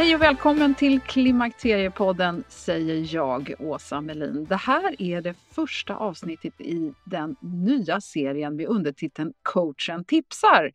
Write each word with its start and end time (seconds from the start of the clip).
Hej 0.00 0.14
och 0.14 0.22
välkommen 0.22 0.74
till 0.74 1.00
Klimakteriepodden 1.00 2.44
säger 2.48 3.14
jag, 3.14 3.54
Åsa 3.58 4.00
Melin. 4.00 4.44
Det 4.44 4.56
här 4.56 5.02
är 5.02 5.20
det 5.20 5.34
första 5.54 5.96
avsnittet 5.96 6.60
i 6.60 6.94
den 7.04 7.36
nya 7.40 8.00
serien 8.00 8.56
med 8.56 8.66
undertiteln 8.66 9.32
Coachen 9.42 10.04
tipsar. 10.04 10.72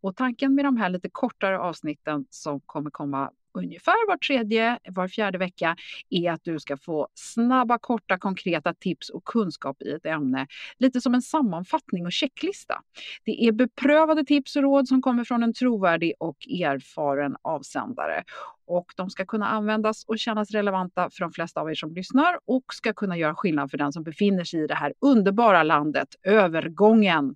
Och 0.00 0.16
tanken 0.16 0.54
med 0.54 0.64
de 0.64 0.76
här 0.76 0.88
lite 0.88 1.08
kortare 1.10 1.58
avsnitten 1.58 2.24
som 2.30 2.60
kommer 2.60 2.90
komma 2.90 3.30
ungefär 3.54 4.08
var 4.08 4.16
tredje, 4.16 4.78
var 4.88 5.08
fjärde 5.08 5.38
vecka 5.38 5.76
är 6.10 6.32
att 6.32 6.44
du 6.44 6.60
ska 6.60 6.76
få 6.76 7.08
snabba, 7.14 7.78
korta, 7.78 8.18
konkreta 8.18 8.74
tips 8.74 9.10
och 9.10 9.24
kunskap 9.24 9.82
i 9.82 9.90
ett 9.90 10.06
ämne. 10.06 10.46
Lite 10.78 11.00
som 11.00 11.14
en 11.14 11.22
sammanfattning 11.22 12.06
och 12.06 12.12
checklista. 12.12 12.82
Det 13.24 13.44
är 13.44 13.52
beprövade 13.52 14.24
tips 14.24 14.56
och 14.56 14.62
råd 14.62 14.88
som 14.88 15.02
kommer 15.02 15.24
från 15.24 15.42
en 15.42 15.54
trovärdig 15.54 16.12
och 16.18 16.48
erfaren 16.48 17.36
avsändare. 17.42 18.24
Och 18.66 18.92
de 18.96 19.10
ska 19.10 19.26
kunna 19.26 19.48
användas 19.48 20.04
och 20.04 20.18
kännas 20.18 20.50
relevanta 20.50 21.10
för 21.10 21.20
de 21.20 21.32
flesta 21.32 21.60
av 21.60 21.70
er 21.70 21.74
som 21.74 21.94
lyssnar 21.94 22.38
och 22.46 22.64
ska 22.74 22.92
kunna 22.92 23.16
göra 23.16 23.34
skillnad 23.34 23.70
för 23.70 23.78
den 23.78 23.92
som 23.92 24.02
befinner 24.02 24.44
sig 24.44 24.64
i 24.64 24.66
det 24.66 24.74
här 24.74 24.94
underbara 25.00 25.62
landet, 25.62 26.08
övergången. 26.22 27.34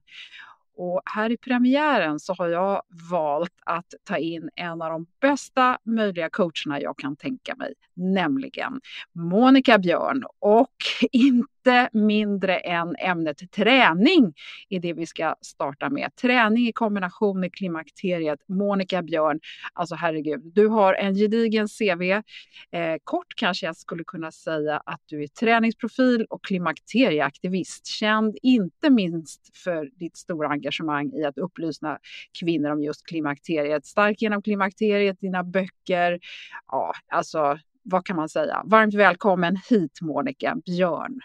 Och 0.82 1.02
här 1.04 1.30
i 1.32 1.36
premiären 1.36 2.20
så 2.20 2.34
har 2.34 2.48
jag 2.48 2.82
valt 3.10 3.54
att 3.66 3.94
ta 4.04 4.16
in 4.16 4.50
en 4.56 4.82
av 4.82 4.90
de 4.90 5.06
bästa 5.20 5.78
möjliga 5.84 6.30
coacherna 6.30 6.80
jag 6.80 6.98
kan 6.98 7.16
tänka 7.16 7.56
mig, 7.56 7.74
nämligen 7.94 8.80
Monica 9.12 9.78
Björn. 9.78 10.24
Och 10.38 10.74
inte 11.12 11.88
mindre 11.92 12.58
än 12.58 12.96
ämnet 12.98 13.52
träning 13.52 14.34
är 14.68 14.80
det 14.80 14.92
vi 14.92 15.06
ska 15.06 15.34
starta 15.40 15.90
med. 15.90 16.16
Träning 16.16 16.68
i 16.68 16.72
kombination 16.72 17.40
med 17.40 17.54
klimakteriet. 17.54 18.40
Monica 18.48 19.02
Björn, 19.02 19.40
alltså 19.72 19.94
herregud, 19.94 20.40
du 20.54 20.68
har 20.68 20.94
en 20.94 21.14
gedigen 21.14 21.68
CV. 21.68 22.02
Eh, 22.02 22.96
kort 23.04 23.34
kanske 23.36 23.66
jag 23.66 23.76
skulle 23.76 24.04
kunna 24.04 24.32
säga 24.32 24.82
att 24.86 25.00
du 25.06 25.22
är 25.22 25.26
träningsprofil 25.26 26.26
och 26.30 26.44
klimakterieaktivist. 26.44 27.86
Känd 27.86 28.38
inte 28.42 28.90
minst 28.90 29.56
för 29.56 29.90
ditt 29.98 30.16
stora 30.16 30.48
engagemang 30.48 31.12
i 31.12 31.24
att 31.24 31.38
upplysa 31.38 31.98
kvinnor 32.40 32.70
om 32.70 32.82
just 32.82 33.06
klimakteriet. 33.06 33.86
Stark 33.86 34.22
genom 34.22 34.42
klimakteriet, 34.42 35.20
dina 35.20 35.44
böcker. 35.44 36.20
Ja, 36.66 36.92
alltså 37.08 37.58
vad 37.82 38.06
kan 38.06 38.16
man 38.16 38.28
säga? 38.28 38.62
Varmt 38.64 38.94
välkommen 38.94 39.56
hit 39.68 40.00
Monica 40.00 40.56
Björn. 40.64 41.20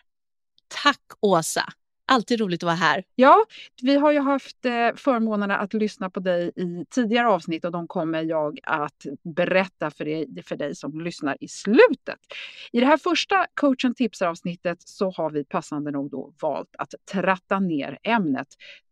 Tack 0.83 1.01
Åsa! 1.21 1.63
Alltid 2.09 2.39
roligt 2.39 2.63
att 2.63 2.67
vara 2.67 2.75
här. 2.75 3.03
Ja, 3.15 3.45
vi 3.81 3.95
har 3.95 4.11
ju 4.11 4.19
haft 4.19 4.65
eh, 4.65 4.95
förmånen 4.95 5.51
att 5.51 5.73
lyssna 5.73 6.09
på 6.09 6.19
dig 6.19 6.51
i 6.55 6.85
tidigare 6.89 7.27
avsnitt 7.27 7.65
och 7.65 7.71
de 7.71 7.87
kommer 7.87 8.23
jag 8.23 8.59
att 8.63 9.05
berätta 9.35 9.91
för 9.91 10.05
dig, 10.05 10.43
för 10.43 10.55
dig 10.55 10.75
som 10.75 11.01
lyssnar 11.01 11.37
i 11.39 11.47
slutet. 11.47 12.19
I 12.71 12.79
det 12.79 12.85
här 12.85 12.97
första 12.97 13.45
coachen 13.53 13.95
tipsar 13.95 14.27
avsnittet 14.27 14.77
så 14.81 15.11
har 15.11 15.29
vi 15.29 15.43
passande 15.43 15.91
nog 15.91 16.11
då 16.11 16.33
valt 16.41 16.75
att 16.77 16.93
tratta 17.11 17.59
ner 17.59 17.97
ämnet 18.03 18.47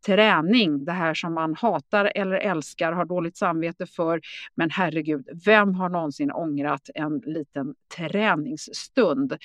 träning, 0.05 0.85
det 0.85 0.91
här 0.91 1.13
som 1.13 1.33
man 1.33 1.55
hatar 1.55 2.11
eller 2.15 2.35
älskar, 2.35 2.91
har 2.91 3.05
dåligt 3.05 3.37
samvete 3.37 3.85
för. 3.85 4.21
Men 4.55 4.69
herregud, 4.69 5.29
vem 5.45 5.75
har 5.75 5.89
någonsin 5.89 6.31
ångrat 6.31 6.89
en 6.95 7.21
liten 7.25 7.75
träningsstund? 7.97 9.37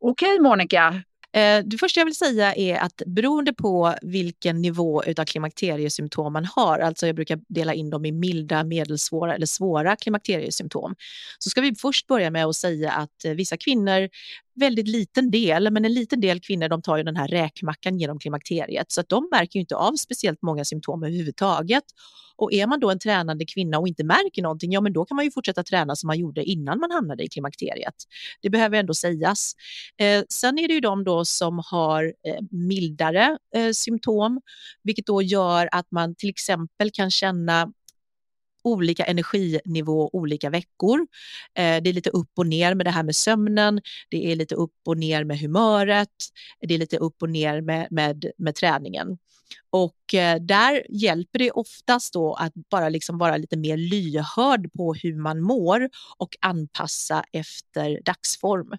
Okej 0.00 0.40
Monica, 0.40 1.02
Eh, 1.32 1.64
det 1.64 1.78
första 1.78 2.00
jag 2.00 2.04
vill 2.04 2.16
säga 2.16 2.54
är 2.54 2.76
att 2.76 3.02
beroende 3.06 3.52
på 3.52 3.94
vilken 4.02 4.62
nivå 4.62 5.02
av 5.18 5.24
klimakteriesymptom 5.24 6.32
man 6.32 6.44
har, 6.44 6.78
alltså 6.78 7.06
jag 7.06 7.16
brukar 7.16 7.40
dela 7.48 7.74
in 7.74 7.90
dem 7.90 8.04
i 8.04 8.12
milda, 8.12 8.64
medelsvåra 8.64 9.34
eller 9.34 9.46
svåra 9.46 9.96
klimakteriesymptom, 9.96 10.94
så 11.38 11.50
ska 11.50 11.60
vi 11.60 11.74
först 11.74 12.06
börja 12.06 12.30
med 12.30 12.46
att 12.46 12.56
säga 12.56 12.92
att 12.92 13.24
eh, 13.24 13.32
vissa 13.32 13.56
kvinnor 13.56 14.08
väldigt 14.54 14.88
liten 14.88 15.30
del, 15.30 15.70
men 15.70 15.84
en 15.84 15.94
liten 15.94 16.20
del 16.20 16.40
kvinnor 16.40 16.68
de 16.68 16.82
tar 16.82 16.96
ju 16.96 17.02
den 17.02 17.16
här 17.16 17.28
räkmackan 17.28 17.98
genom 17.98 18.18
klimakteriet 18.18 18.92
så 18.92 19.00
att 19.00 19.08
de 19.08 19.28
märker 19.30 19.56
ju 19.56 19.60
inte 19.60 19.76
av 19.76 19.92
speciellt 19.96 20.42
många 20.42 20.64
symptom 20.64 21.02
överhuvudtaget. 21.02 21.84
Och 22.36 22.52
är 22.52 22.66
man 22.66 22.80
då 22.80 22.90
en 22.90 22.98
tränande 22.98 23.44
kvinna 23.44 23.78
och 23.78 23.88
inte 23.88 24.04
märker 24.04 24.42
någonting, 24.42 24.72
ja 24.72 24.80
men 24.80 24.92
då 24.92 25.04
kan 25.04 25.16
man 25.16 25.24
ju 25.24 25.30
fortsätta 25.30 25.62
träna 25.62 25.96
som 25.96 26.06
man 26.06 26.18
gjorde 26.18 26.44
innan 26.44 26.80
man 26.80 26.90
hamnade 26.90 27.24
i 27.24 27.28
klimakteriet. 27.28 27.94
Det 28.42 28.50
behöver 28.50 28.78
ändå 28.78 28.94
sägas. 28.94 29.52
Eh, 30.00 30.22
sen 30.28 30.58
är 30.58 30.68
det 30.68 30.74
ju 30.74 30.80
de 30.80 31.04
då 31.04 31.24
som 31.24 31.62
har 31.70 32.04
eh, 32.04 32.44
mildare 32.50 33.38
eh, 33.56 33.70
symptom, 33.72 34.40
vilket 34.82 35.06
då 35.06 35.22
gör 35.22 35.68
att 35.72 35.86
man 35.90 36.14
till 36.14 36.28
exempel 36.28 36.90
kan 36.92 37.10
känna 37.10 37.72
olika 38.64 39.04
energinivå 39.04 40.10
olika 40.12 40.50
veckor. 40.50 41.06
Eh, 41.54 41.82
det 41.82 41.90
är 41.90 41.92
lite 41.92 42.10
upp 42.10 42.30
och 42.36 42.46
ner 42.46 42.74
med 42.74 42.86
det 42.86 42.90
här 42.90 43.02
med 43.02 43.16
sömnen, 43.16 43.80
det 44.10 44.32
är 44.32 44.36
lite 44.36 44.54
upp 44.54 44.76
och 44.86 44.98
ner 44.98 45.24
med 45.24 45.40
humöret, 45.40 46.08
det 46.60 46.74
är 46.74 46.78
lite 46.78 46.96
upp 46.96 47.22
och 47.22 47.30
ner 47.30 47.60
med, 47.60 47.88
med, 47.90 48.30
med 48.38 48.54
träningen. 48.54 49.18
Och 49.70 50.14
eh, 50.14 50.40
där 50.40 50.86
hjälper 50.88 51.38
det 51.38 51.50
oftast 51.50 52.12
då 52.12 52.34
att 52.34 52.52
bara 52.70 52.88
liksom 52.88 53.18
vara 53.18 53.36
lite 53.36 53.56
mer 53.56 53.76
lyhörd 53.76 54.72
på 54.72 54.94
hur 54.94 55.16
man 55.16 55.40
mår 55.40 55.88
och 56.18 56.36
anpassa 56.40 57.24
efter 57.32 58.00
dagsform. 58.04 58.78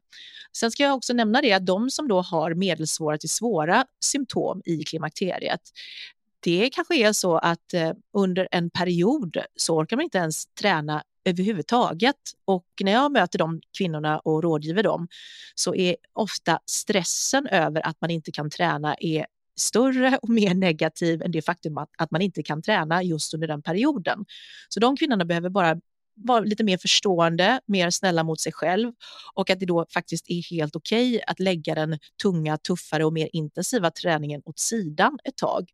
Sen 0.58 0.72
ska 0.72 0.84
jag 0.84 0.96
också 0.96 1.14
nämna 1.14 1.42
det 1.42 1.54
att 1.54 1.66
de 1.66 1.90
som 1.90 2.08
då 2.08 2.22
har 2.22 2.54
medelsvåra 2.54 3.18
till 3.18 3.30
svåra 3.30 3.86
symptom 4.06 4.62
i 4.66 4.84
klimakteriet, 4.84 5.62
det 6.44 6.70
kanske 6.70 6.96
är 6.96 7.14
så 7.14 7.38
att 7.38 7.74
eh, 7.74 7.92
under 8.14 8.48
en 8.52 8.70
period 8.70 9.38
så 9.56 9.78
orkar 9.78 9.96
man 9.98 10.04
inte 10.04 10.18
ens 10.18 10.46
träna 10.46 11.04
överhuvudtaget. 11.26 12.16
Och 12.46 12.66
när 12.84 12.92
jag 12.92 13.12
möter 13.12 13.40
de 13.40 13.62
kvinnorna 13.78 14.20
och 14.20 14.44
rådgiver 14.44 14.84
dem 14.84 15.08
så 15.56 15.76
är 15.76 15.96
ofta 16.14 16.60
stressen 16.66 17.48
över 17.48 17.88
att 17.88 18.02
man 18.02 18.10
inte 18.10 18.32
kan 18.32 18.50
träna 18.50 18.96
är 19.00 19.26
större 19.60 20.20
och 20.22 20.30
mer 20.30 20.54
negativ 20.54 21.22
än 21.22 21.32
det 21.32 21.42
faktum 21.42 21.78
att, 21.78 21.90
att 21.98 22.12
man 22.12 22.22
inte 22.22 22.44
kan 22.44 22.62
träna 22.62 23.04
just 23.04 23.34
under 23.34 23.48
den 23.48 23.62
perioden. 23.62 24.26
Så 24.70 24.80
de 24.80 24.98
kvinnorna 24.98 25.26
behöver 25.26 25.50
bara 25.50 25.78
vara 26.16 26.40
lite 26.40 26.64
mer 26.64 26.78
förstående, 26.78 27.60
mer 27.66 27.90
snälla 27.90 28.24
mot 28.24 28.40
sig 28.40 28.52
själv 28.52 28.94
och 29.34 29.50
att 29.50 29.60
det 29.60 29.66
då 29.66 29.86
faktiskt 29.94 30.30
är 30.30 30.56
helt 30.56 30.76
okej 30.76 31.10
okay 31.10 31.22
att 31.28 31.40
lägga 31.40 31.76
den 31.76 32.00
tunga, 32.22 32.58
tuffare 32.58 33.06
och 33.06 33.14
mer 33.14 33.30
intensiva 33.34 33.92
träningen 33.92 34.42
åt 34.46 34.60
sidan 34.60 35.20
ett 35.24 35.38
tag 35.38 35.70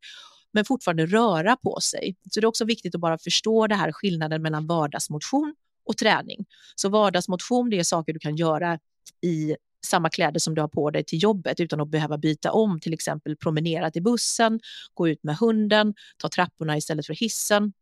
men 0.58 0.66
fortfarande 0.66 1.06
röra 1.06 1.56
på 1.56 1.80
sig. 1.82 2.16
Så 2.32 2.40
det 2.40 2.46
är 2.46 2.48
också 2.48 2.66
viktigt 2.66 2.96
att 2.96 3.02
bara 3.02 3.18
förstå 3.18 3.68
det 3.68 3.76
här 3.76 3.92
skillnaden 3.92 4.42
mellan 4.42 4.68
vardagsmotion 4.68 5.56
och 5.86 5.98
träning. 5.98 6.46
Så 6.76 6.90
vardagsmotion, 6.90 7.70
det 7.70 7.80
är 7.80 7.84
saker 7.84 8.14
du 8.14 8.20
kan 8.20 8.36
göra 8.36 8.80
i 9.22 9.56
samma 9.86 10.10
kläder 10.10 10.40
som 10.40 10.56
du 10.56 10.62
har 10.62 10.68
på 10.68 10.92
dig 10.92 11.04
till 11.04 11.24
jobbet 11.24 11.60
utan 11.60 11.82
att 11.82 11.90
behöva 11.90 12.18
byta 12.18 12.52
om, 12.52 12.80
till 12.80 12.94
exempel 12.94 13.36
promenera 13.36 13.92
till 13.92 14.04
bussen, 14.04 14.60
gå 14.94 15.08
ut 15.08 15.24
med 15.24 15.38
hunden, 15.38 15.94
ta 16.18 16.30
trapporna 16.30 16.78
istället 16.78 17.06
för 17.06 17.14
hissen. 17.14 17.74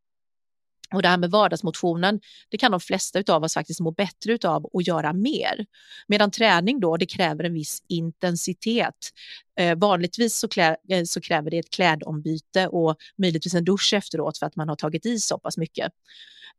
Och 0.93 1.01
det 1.01 1.07
här 1.07 1.17
med 1.17 1.31
vardagsmotionen, 1.31 2.19
det 2.49 2.57
kan 2.57 2.71
de 2.71 2.79
flesta 2.79 3.23
av 3.27 3.43
oss 3.43 3.53
faktiskt 3.53 3.79
må 3.79 3.91
bättre 3.91 4.49
av 4.49 4.65
att 4.73 4.87
göra 4.87 5.13
mer. 5.13 5.65
Medan 6.07 6.31
träning 6.31 6.79
då, 6.79 6.97
det 6.97 7.05
kräver 7.05 7.43
en 7.43 7.53
viss 7.53 7.83
intensitet. 7.87 9.11
Eh, 9.59 9.77
vanligtvis 9.77 10.37
så, 10.37 10.47
klä, 10.47 10.75
eh, 10.89 11.03
så, 11.03 11.21
kräver 11.21 11.51
det 11.51 11.59
ett 11.59 11.69
klädombyte 11.69 12.67
och 12.67 12.95
möjligtvis 13.17 13.53
en 13.53 13.65
dusch 13.65 13.93
efteråt 13.93 14.37
för 14.37 14.45
att 14.45 14.55
man 14.55 14.69
har 14.69 14.75
tagit 14.75 15.05
i 15.05 15.19
så 15.19 15.39
pass 15.39 15.57
mycket. 15.57 15.91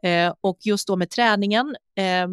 Eh, 0.03 0.35
och 0.41 0.59
just 0.61 0.87
då 0.87 0.97
med 0.97 1.11
träningen, 1.11 1.77
eh, 1.97 2.29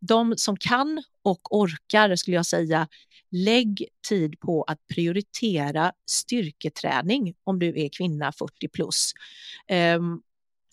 de 0.00 0.34
som 0.36 0.56
kan 0.56 1.02
och 1.22 1.56
orkar 1.56 2.16
skulle 2.16 2.36
jag 2.36 2.46
säga, 2.46 2.88
lägg 3.30 3.88
tid 4.08 4.40
på 4.40 4.62
att 4.62 4.78
prioritera 4.94 5.92
styrketräning 6.10 7.34
om 7.44 7.58
du 7.58 7.80
är 7.80 7.88
kvinna 7.88 8.32
40 8.32 8.68
plus. 8.68 9.12
Um, 9.96 10.22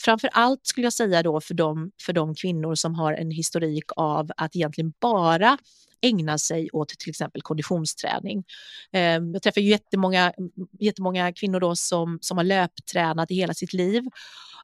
framför 0.02 0.30
allt 0.34 0.68
skulle 0.68 0.86
jag 0.86 0.94
säga 0.94 1.24
då 1.24 1.42
för 1.42 1.54
de, 1.54 1.92
för 2.02 2.14
de 2.14 2.36
kvinnor 2.36 2.76
som 2.76 2.96
har 2.96 3.14
en 3.14 3.32
historik 3.32 3.86
av 3.96 4.32
att 4.38 4.56
egentligen 4.56 4.94
bara 5.00 5.58
ägna 6.02 6.38
sig 6.38 6.70
åt 6.74 6.90
till 6.90 7.10
exempel 7.10 7.42
konditionsträning. 7.42 8.44
Ehm, 8.92 9.34
jag 9.34 9.42
träffar 9.42 9.62
ju 9.62 9.70
jättemånga, 9.70 10.34
jättemånga 10.80 11.34
kvinnor 11.34 11.60
då 11.60 11.76
som, 11.76 12.20
som 12.22 12.38
har 12.38 12.44
löptränat 12.44 13.32
i 13.32 13.36
hela 13.36 13.54
sitt 13.54 13.74
liv 13.74 14.04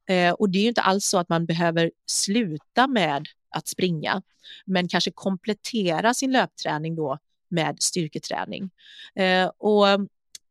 eh, 0.10 0.32
och 0.32 0.50
det 0.50 0.58
är 0.58 0.62
ju 0.62 0.68
inte 0.68 0.82
alls 0.82 1.06
så 1.06 1.18
att 1.18 1.30
man 1.30 1.46
behöver 1.46 1.92
sluta 2.06 2.88
med 2.88 3.26
att 3.50 3.68
springa, 3.68 4.22
men 4.66 4.88
kanske 4.88 5.12
komplettera 5.12 6.14
sin 6.14 6.32
löpträning 6.32 6.96
då 6.96 7.18
med 7.50 7.76
styrketräning. 7.80 8.70
Eh, 9.16 9.48
och 9.58 9.86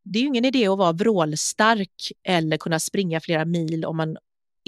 det 0.03 0.19
är 0.19 0.21
ju 0.21 0.29
ingen 0.29 0.45
idé 0.45 0.69
att 0.69 0.79
vara 0.79 0.93
vrålstark 0.93 2.13
eller 2.23 2.57
kunna 2.57 2.81
springa 2.81 3.21
flera 3.21 3.45
mil 3.45 3.85
om 3.85 3.97
man 3.97 4.17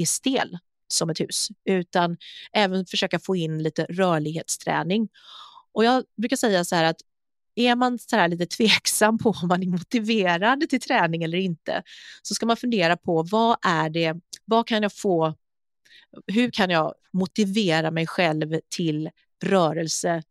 är 0.01 0.07
stel 0.07 0.59
som 0.89 1.11
ett 1.11 1.21
hus, 1.21 1.49
utan 1.65 2.17
även 2.53 2.87
försöka 2.87 3.19
få 3.19 3.37
in 3.37 3.63
lite 3.63 3.85
rörlighetsträning. 3.85 5.09
Och 5.73 5.85
jag 5.85 6.05
brukar 6.17 6.37
säga 6.37 6.65
så 6.65 6.77
här 6.77 6.85
att 6.85 6.97
är 7.55 7.77
man 7.77 7.99
så 7.99 8.17
här 8.17 8.29
lite 8.29 8.47
tveksam 8.57 9.19
på 9.19 9.31
om 9.43 9.49
man 9.49 9.63
är 9.63 9.67
motiverad 9.67 10.69
till 10.69 10.81
träning 10.81 11.23
eller 11.23 11.39
inte, 11.39 11.83
så 12.23 12.35
ska 12.35 12.47
man 12.47 12.57
fundera 12.57 12.97
på 12.97 13.23
vad 13.23 13.57
är 13.63 13.91
det, 13.91 14.17
vad 14.45 14.67
kan 14.67 14.83
jag 14.83 14.93
få 14.93 15.35
hur 16.27 16.51
kan 16.51 16.71
jag 16.71 16.95
motivera 17.13 17.91
mig 17.91 18.07
själv 18.07 18.61
till 18.69 19.11
rörelse 19.45 20.23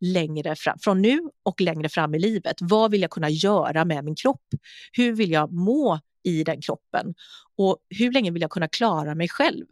längre 0.00 0.56
fram, 0.56 0.78
från 0.78 1.02
nu 1.02 1.20
och 1.42 1.60
längre 1.60 1.88
fram 1.88 2.14
i 2.14 2.18
livet? 2.18 2.56
Vad 2.60 2.90
vill 2.90 3.02
jag 3.02 3.10
kunna 3.10 3.30
göra 3.30 3.84
med 3.84 4.04
min 4.04 4.14
kropp? 4.14 4.46
Hur 4.92 5.12
vill 5.12 5.30
jag 5.30 5.52
må 5.52 6.00
i 6.24 6.44
den 6.44 6.60
kroppen? 6.60 7.14
Och 7.56 7.78
hur 7.88 8.12
länge 8.12 8.30
vill 8.30 8.42
jag 8.42 8.50
kunna 8.50 8.68
klara 8.68 9.14
mig 9.14 9.28
själv? 9.28 9.66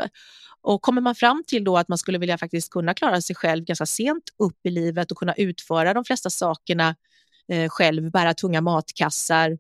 Och 0.60 0.82
kommer 0.82 1.00
man 1.00 1.14
fram 1.14 1.44
till 1.46 1.64
då 1.64 1.78
att 1.78 1.88
man 1.88 1.98
skulle 1.98 2.18
vilja 2.18 2.38
faktiskt 2.38 2.70
kunna 2.70 2.94
klara 2.94 3.20
sig 3.20 3.36
själv 3.36 3.64
ganska 3.64 3.86
sent 3.86 4.24
upp 4.38 4.66
i 4.66 4.70
livet 4.70 5.10
och 5.10 5.18
kunna 5.18 5.34
utföra 5.34 5.94
de 5.94 6.04
flesta 6.04 6.30
sakerna 6.30 6.96
eh, 7.48 7.68
själv, 7.68 8.10
bära 8.10 8.34
tunga 8.34 8.60
matkassar, 8.60 9.50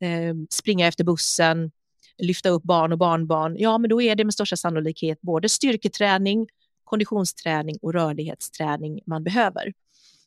eh, 0.00 0.34
springa 0.50 0.86
efter 0.86 1.04
bussen, 1.04 1.70
lyfta 2.18 2.48
upp 2.48 2.62
barn 2.62 2.92
och 2.92 2.98
barnbarn, 2.98 3.56
ja 3.58 3.78
men 3.78 3.90
då 3.90 4.02
är 4.02 4.16
det 4.16 4.24
med 4.24 4.34
största 4.34 4.56
sannolikhet 4.56 5.20
både 5.20 5.48
styrketräning, 5.48 6.46
konditionsträning 6.84 7.78
och 7.82 7.92
rörlighetsträning 7.92 9.00
man 9.06 9.24
behöver. 9.24 9.72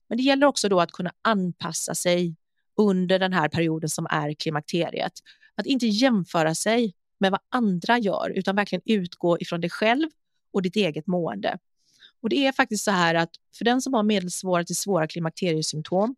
Men 0.07 0.17
det 0.17 0.23
gäller 0.23 0.47
också 0.47 0.69
då 0.69 0.79
att 0.79 0.91
kunna 0.91 1.11
anpassa 1.21 1.95
sig 1.95 2.35
under 2.77 3.19
den 3.19 3.33
här 3.33 3.49
perioden 3.49 3.89
som 3.89 4.07
är 4.09 4.33
klimakteriet. 4.33 5.13
Att 5.55 5.65
inte 5.65 5.87
jämföra 5.87 6.55
sig 6.55 6.93
med 7.19 7.31
vad 7.31 7.39
andra 7.49 7.99
gör 7.99 8.29
utan 8.35 8.55
verkligen 8.55 8.81
utgå 8.85 9.39
ifrån 9.39 9.61
dig 9.61 9.69
själv 9.69 10.09
och 10.51 10.61
ditt 10.61 10.75
eget 10.75 11.07
mående. 11.07 11.57
Och 12.21 12.29
det 12.29 12.47
är 12.47 12.51
faktiskt 12.51 12.83
så 12.83 12.91
här 12.91 13.15
att 13.15 13.29
för 13.57 13.65
den 13.65 13.81
som 13.81 13.93
har 13.93 14.03
medelsvåra 14.03 14.63
till 14.63 14.75
svåra 14.75 15.07
klimakteriesymptom, 15.07 16.15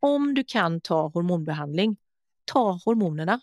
om 0.00 0.34
du 0.34 0.44
kan 0.44 0.80
ta 0.80 1.08
hormonbehandling, 1.08 1.96
ta 2.44 2.80
hormonerna. 2.84 3.40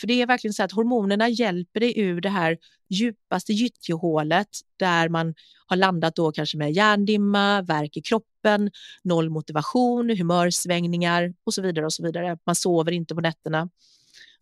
För 0.00 0.06
det 0.06 0.22
är 0.22 0.26
verkligen 0.26 0.54
så 0.54 0.62
att 0.62 0.72
hormonerna 0.72 1.28
hjälper 1.28 1.80
dig 1.80 1.98
ur 2.00 2.20
det 2.20 2.28
här 2.28 2.58
djupaste 2.88 3.52
gyttjehålet 3.52 4.48
där 4.76 5.08
man 5.08 5.34
har 5.66 5.76
landat 5.76 6.16
då 6.16 6.32
kanske 6.32 6.58
med 6.58 6.72
hjärndimma, 6.72 7.62
värk 7.62 7.96
i 7.96 8.02
kroppen, 8.02 8.70
noll 9.02 9.30
motivation, 9.30 10.10
humörsvängningar 10.10 11.34
och 11.44 11.54
så 11.54 11.62
vidare 11.62 11.84
och 11.86 11.92
så 11.92 12.02
vidare. 12.02 12.38
Man 12.46 12.54
sover 12.54 12.92
inte 12.92 13.14
på 13.14 13.20
nätterna. 13.20 13.68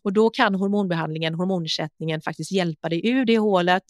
Och 0.04 0.12
då 0.12 0.30
kan 0.30 0.54
hormonbehandlingen, 0.54 1.34
hormonersättningen 1.34 2.20
faktiskt 2.20 2.52
hjälpa 2.52 2.88
dig 2.88 3.08
ur 3.08 3.24
det 3.24 3.38
hålet 3.38 3.84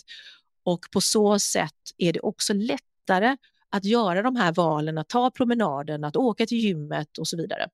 och 0.64 0.80
på 0.92 1.00
så 1.00 1.38
sätt 1.38 1.72
är 1.98 2.12
det 2.12 2.20
också 2.20 2.52
lättare 2.54 3.36
att 3.70 3.84
göra 3.84 4.22
de 4.22 4.36
här 4.36 4.52
valen, 4.52 4.98
att 4.98 5.08
ta 5.08 5.30
promenaden, 5.30 6.04
att 6.04 6.16
åka 6.16 6.46
till 6.46 6.58
gymmet 6.58 7.18
och 7.18 7.28
så 7.28 7.36
vidare. 7.36 7.68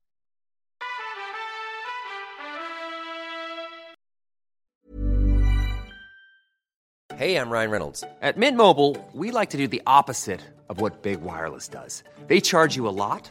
Hej, 7.14 7.32
jag 7.32 7.52
Ryan 7.52 7.70
Reynolds. 7.70 8.04
På 8.34 8.40
Mint 8.40 8.56
Mobile, 8.56 8.96
we 9.12 9.40
like 9.40 9.50
to 9.50 9.58
do 9.58 9.66
the 9.66 9.82
opposite 10.00 10.40
of 10.68 10.80
what 10.80 11.02
Big 11.02 11.20
Wireless 11.20 11.68
does. 11.68 12.04
They 12.28 12.40
charge 12.40 12.76
you 12.76 12.88
a 12.88 12.92
lot, 12.92 13.30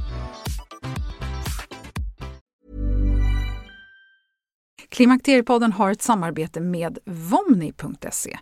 Klimakteriepodden 4.91 5.71
har 5.71 5.91
ett 5.91 6.01
samarbete 6.01 6.59
med 6.59 6.97
Vomni.se. 7.05 8.37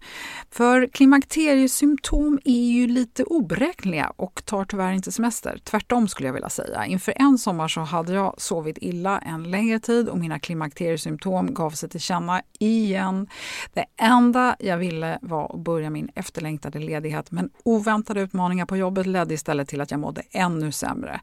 För 0.51 0.87
klimakteriesymptom 0.87 2.39
är 2.45 2.71
ju 2.71 2.87
lite 2.87 3.23
oberäkneliga 3.23 4.13
och 4.15 4.41
tar 4.45 4.65
tyvärr 4.65 4.91
inte 4.91 5.11
semester. 5.11 5.61
Tvärtom 5.63 6.07
skulle 6.07 6.27
jag 6.27 6.33
vilja 6.33 6.49
säga. 6.49 6.85
Inför 6.85 7.13
en 7.15 7.37
sommar 7.37 7.67
så 7.67 7.81
hade 7.81 8.13
jag 8.13 8.41
sovit 8.41 8.77
illa 8.81 9.19
en 9.19 9.51
längre 9.51 9.79
tid 9.79 10.09
och 10.09 10.17
mina 10.17 10.39
klimakteriesymptom 10.39 11.53
gav 11.53 11.71
sig 11.71 11.89
till 11.89 11.99
känna 11.99 12.41
igen. 12.59 13.27
Det 13.73 13.85
enda 13.97 14.55
jag 14.59 14.77
ville 14.77 15.19
var 15.21 15.55
att 15.55 15.59
börja 15.59 15.89
min 15.89 16.09
efterlängtade 16.15 16.79
ledighet 16.79 17.31
men 17.31 17.49
oväntade 17.63 18.21
utmaningar 18.21 18.65
på 18.65 18.77
jobbet 18.77 19.05
ledde 19.05 19.33
istället 19.33 19.67
till 19.69 19.81
att 19.81 19.91
jag 19.91 19.99
mådde 19.99 20.21
ännu 20.31 20.71
sämre. 20.71 21.21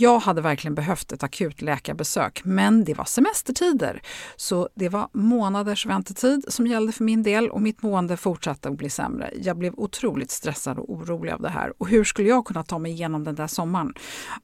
Jag 0.00 0.18
hade 0.18 0.40
verkligen 0.40 0.74
behövt 0.74 1.12
ett 1.12 1.22
akut 1.22 1.62
läkarbesök, 1.62 2.40
men 2.44 2.84
det 2.84 2.94
var 2.94 3.04
semestertider. 3.04 4.02
Så 4.36 4.68
det 4.74 4.88
var 4.88 5.08
månaders 5.12 5.86
väntetid 5.86 6.44
som 6.48 6.66
gällde 6.66 6.92
för 6.92 7.04
min 7.04 7.22
del 7.22 7.50
och 7.50 7.62
mitt 7.62 7.82
mående 7.82 8.16
fortsatte 8.16 8.68
att 8.68 8.76
bli 8.76 8.90
sämre. 8.90 9.30
Jag 9.42 9.58
blev 9.58 9.74
otroligt 9.76 10.30
stressad 10.30 10.78
och 10.78 10.90
orolig 10.90 11.32
av 11.32 11.40
det 11.40 11.48
här. 11.48 11.72
Och 11.78 11.88
hur 11.88 12.04
skulle 12.04 12.28
jag 12.28 12.44
kunna 12.44 12.62
ta 12.62 12.78
mig 12.78 12.92
igenom 12.92 13.24
den 13.24 13.34
där 13.34 13.46
sommaren? 13.46 13.94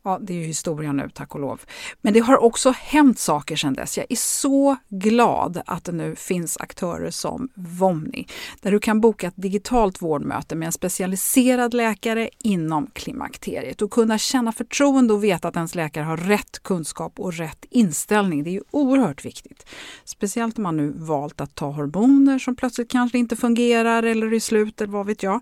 Ja, 0.02 0.18
det 0.22 0.32
är 0.32 0.36
ju 0.36 0.44
historia 0.44 0.92
nu, 0.92 1.10
tack 1.14 1.34
och 1.34 1.40
lov. 1.40 1.60
Men 2.00 2.12
det 2.12 2.20
har 2.20 2.42
också 2.42 2.70
hänt 2.76 3.18
saker 3.18 3.56
sedan 3.56 3.74
dess. 3.74 3.96
Jag 3.96 4.06
är 4.08 4.16
så 4.16 4.76
glad 4.88 5.62
att 5.66 5.84
det 5.84 5.92
nu 5.92 6.16
finns 6.16 6.56
aktörer 6.56 7.10
som 7.10 7.48
Vomni, 7.54 8.26
där 8.60 8.70
du 8.70 8.78
kan 8.78 9.00
boka 9.00 9.26
ett 9.26 9.36
digitalt 9.36 10.02
vårdmöte 10.02 10.54
med 10.54 10.66
en 10.66 10.72
specialiserad 10.72 11.74
läkare 11.74 12.30
inom 12.38 12.86
klimakteriet 12.92 13.82
och 13.82 13.90
kunna 13.90 14.18
känna 14.18 14.52
förtroende 14.52 15.14
och 15.14 15.24
veta 15.24 15.43
att 15.44 15.56
ens 15.56 15.74
läkare 15.74 16.04
har 16.04 16.16
rätt 16.16 16.62
kunskap 16.62 17.20
och 17.20 17.32
rätt 17.32 17.64
inställning. 17.70 18.44
Det 18.44 18.50
är 18.50 18.52
ju 18.52 18.62
oerhört 18.70 19.24
viktigt. 19.24 19.66
Speciellt 20.04 20.58
om 20.58 20.62
man 20.62 20.76
nu 20.76 20.92
valt 20.96 21.40
att 21.40 21.54
ta 21.54 21.70
hormoner 21.70 22.38
som 22.38 22.56
plötsligt 22.56 22.90
kanske 22.90 23.18
inte 23.18 23.36
fungerar 23.36 24.02
eller 24.02 24.34
är 24.34 24.40
slut 24.40 24.80
eller 24.80 24.92
vad 24.92 25.06
vet 25.06 25.22
jag. 25.22 25.40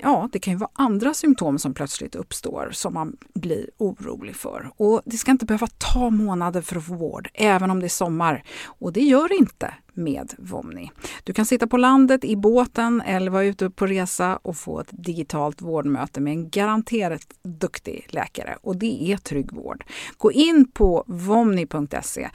Ja, 0.00 0.28
det 0.32 0.38
kan 0.38 0.52
ju 0.52 0.58
vara 0.58 0.70
andra 0.72 1.14
symptom 1.14 1.58
som 1.58 1.74
plötsligt 1.74 2.14
uppstår 2.14 2.70
som 2.72 2.94
man 2.94 3.16
blir 3.34 3.70
orolig 3.76 4.36
för. 4.36 4.70
Och 4.76 5.02
det 5.04 5.16
ska 5.16 5.30
inte 5.30 5.46
behöva 5.46 5.66
ta 5.66 6.10
månader 6.10 6.62
för 6.62 6.76
att 6.76 6.86
få 6.86 6.94
vård, 6.94 7.28
även 7.34 7.70
om 7.70 7.80
det 7.80 7.86
är 7.86 7.88
sommar. 7.88 8.42
Och 8.64 8.92
det 8.92 9.00
gör 9.00 9.28
det 9.28 9.34
inte 9.34 9.74
med 9.96 10.34
Vomni. 10.38 10.90
Du 11.24 11.32
kan 11.32 11.46
sitta 11.46 11.66
på 11.66 11.76
landet 11.76 12.24
i 12.24 12.36
båten 12.36 13.00
eller 13.00 13.30
vara 13.30 13.44
ute 13.44 13.70
på 13.70 13.86
resa 13.86 14.36
och 14.42 14.56
få 14.56 14.80
ett 14.80 14.90
digitalt 14.90 15.62
vårdmöte 15.62 16.20
med 16.20 16.30
en 16.30 16.50
garanterat 16.50 17.26
duktig 17.42 18.06
läkare. 18.08 18.56
Och 18.62 18.76
det 18.76 19.12
är 19.12 19.16
trygg 19.16 19.52
vård. 19.52 19.84
Gå 20.16 20.32
in 20.32 20.70
på 20.72 21.04
vomni.se, 21.06 22.30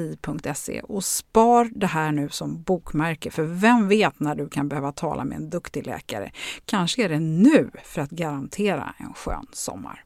womni.se 0.00 0.80
och 0.80 1.04
spar 1.04 1.70
det 1.74 1.86
här 1.86 2.12
nu 2.12 2.28
som 2.28 2.62
bokmärke. 2.62 3.30
För 3.30 3.42
vem 3.42 3.88
vet 3.88 4.20
när 4.20 4.34
du 4.34 4.48
kan 4.48 4.68
behöva 4.68 4.92
tala 4.92 5.24
med 5.24 5.36
en 5.36 5.50
duktig 5.50 5.86
läkare? 5.86 6.32
Kanske 6.64 7.04
är 7.04 7.08
det 7.08 7.20
nu 7.20 7.70
för 7.84 8.00
att 8.00 8.10
garantera 8.10 8.94
en 8.98 9.14
skön 9.14 9.46
sommar. 9.52 10.04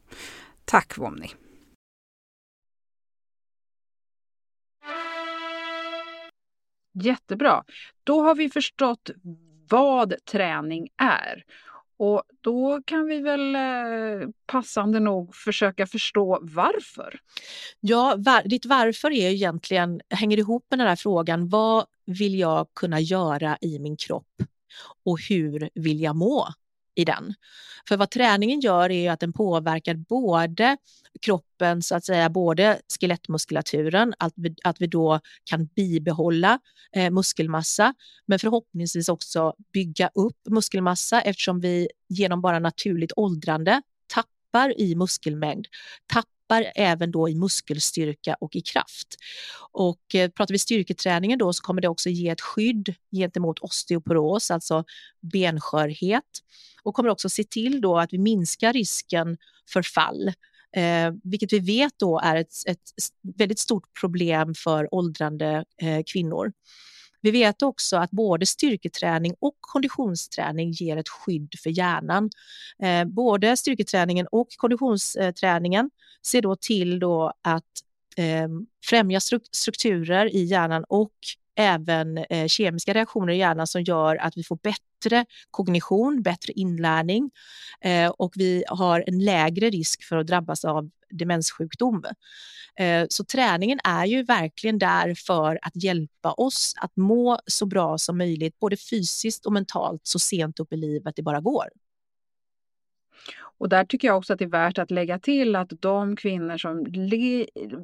Tack 0.65 0.99
Vomni! 0.99 1.31
Jättebra. 6.95 7.65
Då 8.05 8.23
har 8.23 8.35
vi 8.35 8.51
förstått 8.51 9.11
vad 9.69 10.15
träning 10.25 10.89
är. 10.97 11.45
Och 11.97 12.23
då 12.41 12.83
kan 12.87 13.07
vi 13.07 13.21
väl 13.21 13.55
eh, 13.55 14.29
passande 14.47 15.01
nog 15.01 15.35
försöka 15.35 15.87
förstå 15.87 16.39
varför. 16.43 17.21
Ja, 17.81 18.15
var, 18.19 18.49
ditt 18.49 18.67
varför 18.67 19.11
är 19.11 19.31
egentligen, 19.31 20.01
hänger 20.11 20.39
ihop 20.39 20.67
med 20.71 20.79
den 20.79 20.89
här 20.89 20.97
frågan, 20.97 21.49
vad 21.49 21.87
vill 22.07 22.39
jag 22.39 22.67
kunna 22.75 23.01
göra 23.01 23.59
i 23.61 23.79
min 23.79 23.97
kropp 23.97 24.43
och 25.05 25.19
hur 25.29 25.71
vill 25.75 26.01
jag 26.01 26.17
må? 26.17 26.49
I 26.95 27.05
den. 27.05 27.35
För 27.89 27.97
vad 27.97 28.11
träningen 28.11 28.61
gör 28.61 28.91
är 28.91 29.11
att 29.11 29.21
den 29.21 29.33
påverkar 29.33 29.95
både 29.95 30.77
kroppen, 31.23 31.83
så 31.83 31.95
att 31.95 32.05
säga, 32.05 32.31
både 32.31 32.81
skelettmuskulaturen, 33.01 34.15
att 34.19 34.33
vi, 34.37 34.55
att 34.65 34.81
vi 34.81 34.87
då 34.87 35.21
kan 35.45 35.67
bibehålla 35.67 36.59
eh, 36.97 37.11
muskelmassa, 37.11 37.95
men 38.27 38.39
förhoppningsvis 38.39 39.09
också 39.09 39.55
bygga 39.73 40.11
upp 40.15 40.39
muskelmassa 40.51 41.21
eftersom 41.21 41.61
vi 41.61 41.89
genom 42.09 42.41
bara 42.41 42.59
naturligt 42.59 43.13
åldrande 43.17 43.83
tappar 44.07 44.81
i 44.81 44.95
muskelmängd, 44.95 45.67
tappar 46.07 46.34
tappar 46.49 46.73
även 46.75 47.11
då 47.11 47.29
i 47.29 47.35
muskelstyrka 47.35 48.37
och 48.41 48.57
i 48.57 48.61
kraft. 48.61 49.17
Och 49.73 50.15
eh, 50.15 50.31
pratar 50.31 50.55
vi 50.55 50.59
styrketräningen 50.59 51.39
då 51.39 51.53
så 51.53 51.63
kommer 51.63 51.83
det 51.83 51.89
också 51.89 52.11
ge 52.11 52.29
ett 52.29 52.41
skydd 52.41 52.95
gentemot 53.13 53.59
osteoporos, 53.59 54.51
alltså 54.51 54.85
benskörhet 55.33 56.25
och 56.83 56.95
kommer 56.95 57.09
också 57.09 57.29
se 57.29 57.45
till 57.45 57.81
då 57.81 57.99
att 57.99 58.13
vi 58.13 58.19
minskar 58.19 58.73
risken 58.73 59.37
för 59.73 59.83
fall 59.83 60.33
Eh, 60.77 61.13
vilket 61.25 61.53
vi 61.53 61.59
vet 61.59 61.93
då 61.97 62.19
är 62.19 62.37
ett, 62.37 62.53
ett 62.67 62.81
väldigt 63.39 63.59
stort 63.59 64.01
problem 64.01 64.55
för 64.55 64.95
åldrande 64.95 65.65
eh, 65.83 66.03
kvinnor. 66.07 66.53
Vi 67.25 67.31
vet 67.31 67.63
också 67.63 67.97
att 67.97 68.11
både 68.11 68.47
styrketräning 68.47 69.35
och 69.41 69.55
konditionsträning 69.61 70.71
ger 70.71 70.97
ett 70.97 71.09
skydd 71.09 71.55
för 71.63 71.71
hjärnan. 71.71 72.31
Eh, 72.83 73.05
både 73.05 73.57
styrketräningen 73.57 74.27
och 74.31 74.49
konditionsträningen 74.57 75.91
ser 76.27 76.43
då 76.43 76.57
till 76.57 76.99
då 76.99 77.33
att 77.43 77.65
eh, 78.17 78.49
främja 78.85 79.21
strukturer 79.53 80.35
i 80.35 80.45
hjärnan 80.45 80.85
och 80.89 81.13
även 81.57 82.19
eh, 82.19 82.47
kemiska 82.47 82.95
reaktioner 82.95 83.33
i 83.33 83.39
hjärnan 83.39 83.67
som 83.67 83.83
gör 83.83 84.17
att 84.17 84.37
vi 84.37 84.45
får 84.45 84.59
bättre 84.63 85.27
kognition, 85.51 86.23
bättre 86.23 86.53
inlärning 86.53 87.31
och 88.17 88.33
vi 88.37 88.65
har 88.69 89.05
en 89.07 89.25
lägre 89.25 89.71
risk 89.71 90.05
för 90.05 90.17
att 90.17 90.27
drabbas 90.27 90.65
av 90.65 90.91
demenssjukdom. 91.19 92.05
Eh, 92.79 93.07
så 93.09 93.25
träningen 93.25 93.79
är 93.85 94.07
ju 94.07 94.23
verkligen 94.23 94.79
där 94.79 95.15
för 95.27 95.59
att 95.63 95.83
hjälpa 95.83 96.33
oss 96.33 96.75
att 96.77 96.97
må 96.97 97.39
så 97.47 97.67
bra 97.67 97.99
som 97.99 98.19
möjligt, 98.19 98.59
både 98.59 98.77
fysiskt 98.77 99.47
och 99.47 99.53
mentalt 99.53 100.01
så 100.05 100.19
sent 100.19 100.61
upp 100.61 100.73
i 100.73 100.77
livet 100.77 101.17
det 101.17 101.23
bara 101.23 101.41
går. 101.41 101.69
Och 103.59 103.69
där 103.69 103.85
tycker 103.85 104.09
jag 104.09 104.17
också 104.17 104.33
att 104.33 104.39
det 104.39 104.45
är 104.45 104.49
värt 104.49 104.79
att 104.79 104.91
lägga 104.91 105.19
till 105.19 105.57
att 105.57 105.73
de 105.81 106.17
kvinnor 106.17 106.57
som 106.57 106.85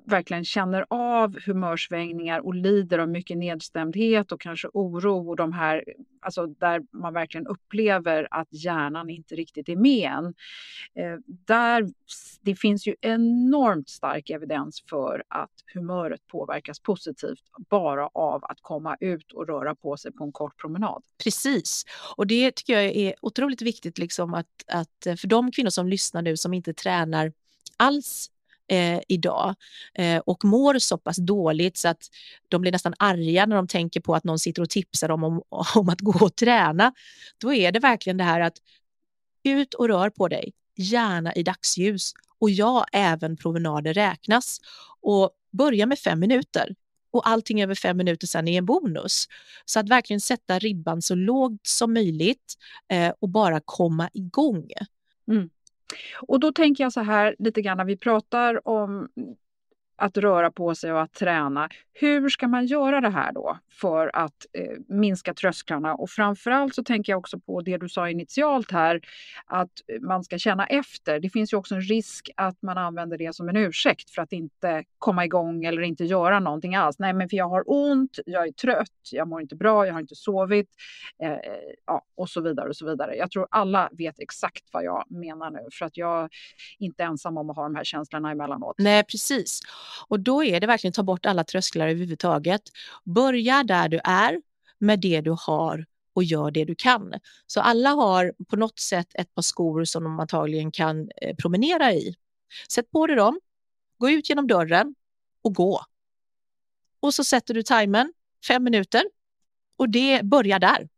verkligen 0.04 0.44
känner 0.44 0.86
av 0.90 1.40
humörsvängningar 1.46 2.46
och 2.46 2.54
lider 2.54 2.98
av 2.98 3.08
mycket 3.08 3.38
nedstämdhet 3.38 4.32
och 4.32 4.40
kanske 4.40 4.68
oro 4.72 5.28
och 5.28 5.36
de 5.36 5.52
här, 5.52 5.84
alltså 6.20 6.46
där 6.46 6.82
man 6.92 7.14
verkligen 7.14 7.46
upplever 7.46 8.28
att 8.30 8.48
hjärnan 8.50 9.10
inte 9.10 9.34
riktigt 9.34 9.68
är 9.68 9.76
med 9.76 10.10
en. 10.10 10.26
Eh, 11.04 11.18
där, 11.26 11.88
det 12.40 12.54
finns 12.54 12.86
ju 12.86 12.94
enormt 13.00 13.88
stark 13.88 14.30
evidens 14.30 14.84
för 14.90 15.22
att 15.28 15.50
humöret 15.74 16.26
påverkas 16.26 16.80
positivt 16.80 17.42
bara 17.70 18.06
av 18.06 18.44
att 18.44 18.58
komma 18.62 18.96
ut 19.00 19.32
och 19.32 19.46
röra 19.46 19.74
på 19.74 19.96
sig 19.96 20.12
på 20.12 20.24
en 20.24 20.32
kort 20.32 20.60
promenad. 20.60 21.02
Precis, 21.24 21.84
och 22.16 22.26
det 22.26 22.54
tycker 22.54 22.72
jag 22.72 22.84
är 22.84 23.14
otroligt 23.20 23.62
viktigt 23.62 23.98
liksom 23.98 24.34
att, 24.34 24.46
att 24.66 25.06
eh, 25.06 25.14
för 25.20 25.28
de 25.28 25.52
kvinnor 25.52 25.70
som 25.70 25.88
lyssnar 25.88 26.22
nu 26.22 26.36
som 26.36 26.54
inte 26.54 26.74
tränar 26.74 27.32
alls 27.76 28.30
eh, 28.68 29.00
idag 29.08 29.54
eh, 29.94 30.18
och 30.18 30.44
mår 30.44 30.78
så 30.78 30.98
pass 30.98 31.16
dåligt 31.16 31.76
så 31.76 31.88
att 31.88 32.02
de 32.48 32.60
blir 32.60 32.72
nästan 32.72 32.94
arga 32.98 33.46
när 33.46 33.56
de 33.56 33.68
tänker 33.68 34.00
på 34.00 34.14
att 34.14 34.24
någon 34.24 34.38
sitter 34.38 34.62
och 34.62 34.70
tipsar 34.70 35.08
dem 35.08 35.24
om, 35.24 35.42
om 35.74 35.88
att 35.88 36.00
gå 36.00 36.24
och 36.24 36.36
träna. 36.36 36.92
Då 37.38 37.54
är 37.54 37.72
det 37.72 37.78
verkligen 37.78 38.16
det 38.16 38.24
här 38.24 38.40
att 38.40 38.56
ut 39.44 39.74
och 39.74 39.88
rör 39.88 40.10
på 40.10 40.28
dig, 40.28 40.52
gärna 40.76 41.34
i 41.34 41.42
dagsljus 41.42 42.12
och 42.38 42.50
ja, 42.50 42.86
även 42.92 43.36
promenader 43.36 43.94
räknas 43.94 44.60
och 45.00 45.30
börja 45.50 45.86
med 45.86 45.98
fem 45.98 46.20
minuter 46.20 46.74
och 47.12 47.28
allting 47.28 47.62
över 47.62 47.74
fem 47.74 47.96
minuter 47.96 48.26
sen 48.26 48.48
är 48.48 48.58
en 48.58 48.66
bonus. 48.66 49.26
Så 49.64 49.80
att 49.80 49.88
verkligen 49.88 50.20
sätta 50.20 50.58
ribban 50.58 51.02
så 51.02 51.14
lågt 51.14 51.66
som 51.66 51.94
möjligt 51.94 52.54
eh, 52.88 53.12
och 53.20 53.28
bara 53.28 53.60
komma 53.64 54.10
igång. 54.12 54.68
Mm. 55.30 55.50
Och 56.22 56.40
då 56.40 56.52
tänker 56.52 56.84
jag 56.84 56.92
så 56.92 57.00
här 57.00 57.36
lite 57.38 57.62
grann 57.62 57.76
när 57.76 57.84
vi 57.84 57.96
pratar 57.96 58.68
om 58.68 59.08
att 60.00 60.16
röra 60.16 60.50
på 60.50 60.74
sig 60.74 60.92
och 60.92 61.02
att 61.02 61.12
träna. 61.12 61.68
Hur 61.92 62.28
ska 62.28 62.48
man 62.48 62.66
göra 62.66 63.00
det 63.00 63.10
här 63.10 63.32
då 63.32 63.58
för 63.72 64.10
att 64.16 64.46
eh, 64.52 64.78
minska 64.88 65.34
trösklarna? 65.34 65.94
Och 65.94 66.10
framförallt 66.10 66.74
så 66.74 66.84
tänker 66.84 67.12
jag 67.12 67.18
också 67.18 67.38
på 67.38 67.60
det 67.60 67.76
du 67.76 67.88
sa 67.88 68.10
initialt 68.10 68.70
här, 68.70 69.00
att 69.46 69.70
man 70.00 70.24
ska 70.24 70.38
känna 70.38 70.66
efter. 70.66 71.20
Det 71.20 71.30
finns 71.30 71.52
ju 71.52 71.56
också 71.56 71.74
en 71.74 71.80
risk 71.80 72.30
att 72.36 72.62
man 72.62 72.78
använder 72.78 73.18
det 73.18 73.34
som 73.34 73.48
en 73.48 73.56
ursäkt 73.56 74.10
för 74.10 74.22
att 74.22 74.32
inte 74.32 74.84
komma 74.98 75.24
igång 75.24 75.64
eller 75.64 75.82
inte 75.82 76.04
göra 76.04 76.40
någonting 76.40 76.74
alls. 76.74 76.98
Nej, 76.98 77.12
men 77.12 77.28
för 77.28 77.36
jag 77.36 77.48
har 77.48 77.64
ont, 77.66 78.18
jag 78.26 78.48
är 78.48 78.52
trött, 78.52 79.08
jag 79.12 79.28
mår 79.28 79.40
inte 79.40 79.56
bra, 79.56 79.86
jag 79.86 79.92
har 79.92 80.00
inte 80.00 80.14
sovit 80.14 80.68
eh, 81.22 81.36
ja, 81.86 82.04
och 82.14 82.28
så 82.28 82.40
vidare 82.40 82.68
och 82.68 82.76
så 82.76 82.86
vidare. 82.86 83.16
Jag 83.16 83.30
tror 83.30 83.46
alla 83.50 83.88
vet 83.92 84.18
exakt 84.18 84.64
vad 84.72 84.84
jag 84.84 85.04
menar 85.10 85.50
nu 85.50 85.68
för 85.72 85.86
att 85.86 85.96
jag 85.96 86.22
är 86.24 86.30
inte 86.78 87.02
ensam 87.02 87.36
om 87.38 87.50
att 87.50 87.56
ha 87.56 87.62
de 87.62 87.74
här 87.74 87.84
känslorna 87.84 88.30
emellanåt. 88.30 88.74
Nej, 88.78 89.04
precis. 89.04 89.60
Och 90.08 90.20
då 90.20 90.44
är 90.44 90.60
det 90.60 90.66
verkligen 90.66 90.92
ta 90.92 91.02
bort 91.02 91.26
alla 91.26 91.44
trösklar 91.44 91.88
överhuvudtaget. 91.88 92.62
Börja 93.04 93.64
där 93.64 93.88
du 93.88 94.00
är 94.04 94.40
med 94.78 95.00
det 95.00 95.20
du 95.20 95.36
har 95.38 95.86
och 96.12 96.24
gör 96.24 96.50
det 96.50 96.64
du 96.64 96.74
kan. 96.74 97.14
Så 97.46 97.60
alla 97.60 97.90
har 97.90 98.34
på 98.48 98.56
något 98.56 98.78
sätt 98.78 99.08
ett 99.14 99.34
par 99.34 99.42
skor 99.42 99.84
som 99.84 100.04
de 100.04 100.20
antagligen 100.20 100.70
kan 100.70 101.10
eh, 101.22 101.36
promenera 101.36 101.92
i. 101.92 102.14
Sätt 102.68 102.90
på 102.90 103.06
dig 103.06 103.16
dem, 103.16 103.40
gå 103.98 104.10
ut 104.10 104.28
genom 104.28 104.46
dörren 104.46 104.94
och 105.42 105.54
gå. 105.54 105.84
Och 107.00 107.14
så 107.14 107.24
sätter 107.24 107.54
du 107.54 107.62
timern, 107.62 108.12
fem 108.48 108.64
minuter, 108.64 109.02
och 109.76 109.88
det 109.88 110.22
börjar 110.22 110.58
där. 110.58 110.88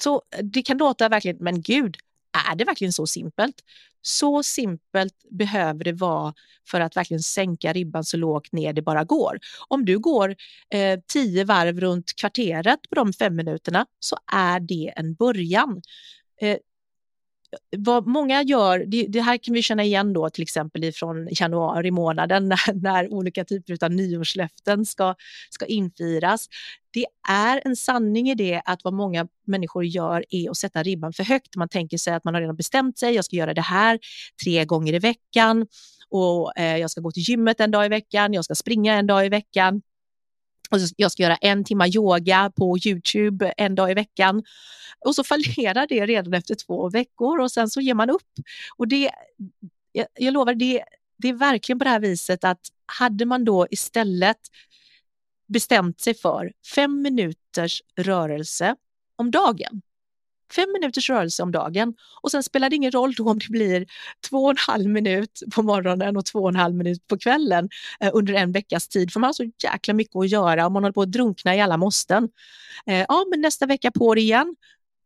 Så 0.00 0.22
eh, 0.30 0.44
det 0.44 0.62
kan 0.62 0.78
låta 0.78 1.08
verkligen, 1.08 1.36
men 1.40 1.62
gud, 1.62 1.96
är 2.50 2.54
det 2.54 2.64
verkligen 2.64 2.92
så 2.92 3.06
simpelt? 3.06 3.64
Så 4.02 4.42
simpelt 4.42 5.14
behöver 5.30 5.84
det 5.84 5.92
vara 5.92 6.34
för 6.70 6.80
att 6.80 6.96
verkligen 6.96 7.22
sänka 7.22 7.72
ribban 7.72 8.04
så 8.04 8.16
lågt 8.16 8.52
ner 8.52 8.72
det 8.72 8.82
bara 8.82 9.04
går. 9.04 9.38
Om 9.68 9.84
du 9.84 9.98
går 9.98 10.36
eh, 10.74 11.00
tio 11.12 11.44
varv 11.44 11.80
runt 11.80 12.16
kvarteret 12.16 12.80
på 12.90 12.94
de 12.94 13.12
fem 13.12 13.36
minuterna 13.36 13.86
så 13.98 14.16
är 14.32 14.60
det 14.60 14.92
en 14.96 15.14
början. 15.14 15.82
Eh, 16.40 16.56
vad 17.76 18.06
många 18.06 18.42
gör, 18.42 18.78
det, 18.78 19.06
det, 19.08 19.20
här 19.20 19.36
kan 19.36 19.54
vi 19.54 19.62
känna 19.62 19.84
igen 19.84 20.12
då 20.12 20.30
till 20.30 20.42
exempel 20.42 20.84
ifrån 20.84 21.28
januari 21.30 21.90
månaden 21.90 22.48
när, 22.48 22.82
när 22.82 23.12
olika 23.12 23.44
typer 23.44 23.84
av 23.84 23.90
nyårslöften 23.90 24.86
ska, 24.86 25.14
ska 25.50 25.66
infiras. 25.66 26.48
Det 26.92 27.06
är 27.28 27.62
en 27.64 27.76
sanning 27.76 28.30
i 28.30 28.34
det 28.34 28.62
att 28.64 28.84
vad 28.84 28.94
många 28.94 29.28
människor 29.46 29.84
gör 29.84 30.24
är 30.30 30.50
att 30.50 30.56
sätta 30.56 30.82
ribban 30.82 31.12
för 31.12 31.24
högt. 31.24 31.56
Man 31.56 31.68
tänker 31.68 31.98
sig 31.98 32.14
att 32.14 32.24
man 32.24 32.34
har 32.34 32.40
redan 32.40 32.56
bestämt 32.56 32.98
sig, 32.98 33.14
jag 33.14 33.24
ska 33.24 33.36
göra 33.36 33.54
det 33.54 33.60
här 33.60 33.98
tre 34.44 34.64
gånger 34.64 34.94
i 34.94 34.98
veckan 34.98 35.66
och 36.08 36.58
eh, 36.58 36.76
jag 36.76 36.90
ska 36.90 37.00
gå 37.00 37.12
till 37.12 37.22
gymmet 37.22 37.60
en 37.60 37.70
dag 37.70 37.86
i 37.86 37.88
veckan, 37.88 38.32
jag 38.32 38.44
ska 38.44 38.54
springa 38.54 38.94
en 38.94 39.06
dag 39.06 39.26
i 39.26 39.28
veckan 39.28 39.82
och 40.72 40.78
jag 40.96 41.12
ska 41.12 41.22
göra 41.22 41.36
en 41.36 41.64
timme 41.64 41.88
yoga 41.88 42.52
på 42.56 42.78
Youtube 42.86 43.54
en 43.56 43.74
dag 43.74 43.90
i 43.90 43.94
veckan. 43.94 44.42
Och 45.04 45.14
så 45.14 45.24
fallerar 45.24 45.86
det 45.86 46.06
redan 46.06 46.34
efter 46.34 46.54
två 46.54 46.90
veckor 46.90 47.40
och 47.40 47.52
sen 47.52 47.70
så 47.70 47.80
ger 47.80 47.94
man 47.94 48.10
upp. 48.10 48.32
Och 48.76 48.88
det, 48.88 49.10
jag, 49.92 50.06
jag 50.14 50.34
lovar, 50.34 50.54
det, 50.54 50.84
det 51.16 51.28
är 51.28 51.32
verkligen 51.32 51.78
på 51.78 51.84
det 51.84 51.90
här 51.90 52.00
viset 52.00 52.44
att 52.44 52.60
hade 52.86 53.24
man 53.24 53.44
då 53.44 53.66
istället 53.70 54.38
bestämt 55.46 56.00
sig 56.00 56.14
för 56.14 56.52
fem 56.74 57.02
minuters 57.02 57.82
rörelse 57.96 58.76
om 59.16 59.30
dagen 59.30 59.82
fem 60.54 60.72
minuters 60.72 61.10
rörelse 61.10 61.42
om 61.42 61.52
dagen 61.52 61.94
och 62.22 62.30
sen 62.30 62.42
spelar 62.42 62.70
det 62.70 62.76
ingen 62.76 62.90
roll 62.90 63.14
då 63.14 63.30
om 63.30 63.38
det 63.38 63.48
blir 63.48 63.86
två 64.28 64.44
och 64.44 64.50
en 64.50 64.56
halv 64.68 64.88
minut 64.88 65.42
på 65.54 65.62
morgonen 65.62 66.16
och 66.16 66.24
två 66.24 66.38
och 66.38 66.48
en 66.48 66.56
halv 66.56 66.74
minut 66.74 67.06
på 67.06 67.18
kvällen 67.18 67.68
eh, 68.00 68.10
under 68.12 68.34
en 68.34 68.52
veckas 68.52 68.88
tid 68.88 69.12
för 69.12 69.20
man 69.20 69.28
har 69.28 69.32
så 69.32 69.50
jäkla 69.62 69.94
mycket 69.94 70.16
att 70.16 70.28
göra 70.28 70.66
och 70.66 70.72
man 70.72 70.82
håller 70.82 70.92
på 70.92 71.02
att 71.02 71.12
drunkna 71.12 71.56
i 71.56 71.60
alla 71.60 71.76
måsten. 71.76 72.28
Eh, 72.86 73.04
ja, 73.08 73.24
men 73.30 73.40
nästa 73.40 73.66
vecka 73.66 73.90
på 73.90 74.14
det 74.14 74.20
igen. 74.20 74.56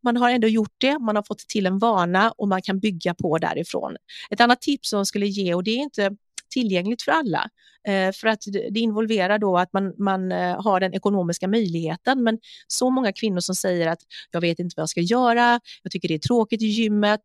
Man 0.06 0.16
har 0.16 0.30
ändå 0.30 0.48
gjort 0.48 0.74
det, 0.78 0.98
man 0.98 1.16
har 1.16 1.22
fått 1.22 1.38
till 1.38 1.66
en 1.66 1.78
vana 1.78 2.30
och 2.30 2.48
man 2.48 2.62
kan 2.62 2.78
bygga 2.78 3.14
på 3.14 3.38
därifrån. 3.38 3.96
Ett 4.30 4.40
annat 4.40 4.60
tips 4.60 4.90
som 4.90 4.96
jag 4.96 5.06
skulle 5.06 5.26
ge, 5.26 5.54
och 5.54 5.64
det 5.64 5.70
är 5.70 5.78
inte 5.78 6.10
tillgängligt 6.50 7.02
för 7.02 7.12
alla. 7.12 7.50
Eh, 7.88 8.12
för 8.12 8.28
att 8.28 8.42
det 8.70 8.80
involverar 8.80 9.38
då 9.38 9.58
att 9.58 9.72
man, 9.72 9.94
man 9.98 10.32
eh, 10.32 10.62
har 10.62 10.80
den 10.80 10.94
ekonomiska 10.94 11.48
möjligheten. 11.48 12.22
Men 12.22 12.38
så 12.66 12.90
många 12.90 13.12
kvinnor 13.12 13.40
som 13.40 13.54
säger 13.54 13.86
att 13.86 13.98
jag 14.30 14.40
vet 14.40 14.58
inte 14.58 14.74
vad 14.76 14.82
jag 14.82 14.88
ska 14.88 15.00
göra, 15.00 15.60
jag 15.82 15.92
tycker 15.92 16.08
det 16.08 16.14
är 16.14 16.18
tråkigt 16.18 16.62
i 16.62 16.66
gymmet, 16.66 17.20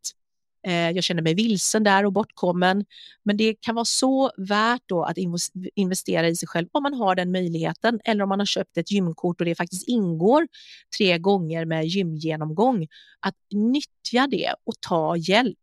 Eh, 0.64 0.92
jag 0.92 1.04
känner 1.04 1.22
mig 1.22 1.34
vilsen 1.34 1.84
där 1.84 2.06
och 2.06 2.14
bortkommen. 2.14 2.86
Men 3.24 3.38
det 3.38 3.56
kan 3.62 3.76
vara 3.76 3.86
så 3.86 4.32
värt 4.38 4.82
då 4.86 5.04
att 5.04 5.18
investera 5.76 6.28
i 6.28 6.36
sig 6.36 6.48
själv 6.48 6.68
om 6.72 6.84
man 6.84 6.94
har 6.94 7.16
den 7.16 7.32
möjligheten 7.32 8.00
eller 8.04 8.24
om 8.24 8.30
man 8.30 8.40
har 8.40 8.46
köpt 8.46 8.78
ett 8.78 8.92
gymkort 8.92 9.42
och 9.42 9.46
det 9.46 9.56
faktiskt 9.56 9.88
ingår 9.88 10.48
tre 10.98 11.18
gånger 11.18 11.66
med 11.66 11.86
gymgenomgång. 11.86 12.88
Att 13.20 13.36
nyttja 13.52 14.28
det 14.28 14.56
och 14.64 14.74
ta 14.88 15.18
hjälp. 15.18 15.58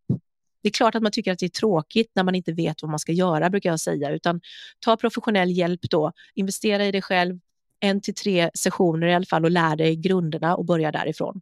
Det 0.62 0.68
är 0.68 0.72
klart 0.72 0.94
att 0.94 1.02
man 1.02 1.12
tycker 1.12 1.32
att 1.32 1.38
det 1.38 1.46
är 1.46 1.50
tråkigt 1.50 2.10
när 2.14 2.22
man 2.22 2.34
inte 2.34 2.52
vet 2.52 2.82
vad 2.82 2.90
man 2.90 2.98
ska 2.98 3.12
göra, 3.12 3.50
brukar 3.50 3.70
jag 3.70 3.80
säga, 3.80 4.10
utan 4.10 4.40
ta 4.80 4.96
professionell 4.96 5.50
hjälp 5.50 5.80
då, 5.90 6.12
investera 6.34 6.86
i 6.86 6.92
dig 6.92 7.02
själv, 7.02 7.38
en 7.80 8.00
till 8.00 8.14
tre 8.14 8.50
sessioner 8.54 9.06
i 9.06 9.14
alla 9.14 9.26
fall 9.26 9.44
och 9.44 9.50
lär 9.50 9.76
dig 9.76 9.96
grunderna 9.96 10.56
och 10.56 10.64
börja 10.64 10.92
därifrån. 10.92 11.40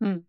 Mm. 0.00 0.24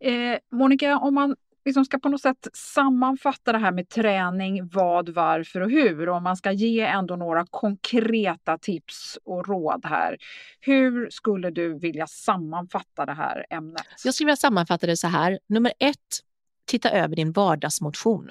Eh, 0.00 0.38
Monica, 0.50 0.98
om 0.98 1.14
man 1.14 1.36
liksom 1.64 1.84
ska 1.84 1.98
på 1.98 2.08
något 2.08 2.20
sätt 2.20 2.48
sammanfatta 2.52 3.52
det 3.52 3.58
här 3.58 3.72
med 3.72 3.88
träning, 3.88 4.68
vad, 4.68 5.08
varför 5.08 5.60
och 5.60 5.70
hur. 5.70 6.08
Om 6.08 6.22
man 6.22 6.36
ska 6.36 6.52
ge 6.52 6.80
ändå 6.80 7.16
några 7.16 7.46
konkreta 7.50 8.58
tips 8.58 9.18
och 9.24 9.48
råd 9.48 9.84
här. 9.84 10.16
Hur 10.60 11.10
skulle 11.10 11.50
du 11.50 11.78
vilja 11.78 12.06
sammanfatta 12.06 13.06
det 13.06 13.14
här 13.14 13.46
ämnet? 13.50 13.82
Jag 14.04 14.14
skulle 14.14 14.26
vilja 14.26 14.36
sammanfatta 14.36 14.86
det 14.86 14.96
så 14.96 15.06
här. 15.08 15.38
Nummer 15.46 15.72
ett, 15.78 16.20
titta 16.64 16.90
över 16.90 17.16
din 17.16 17.32
vardagsmotion. 17.32 18.28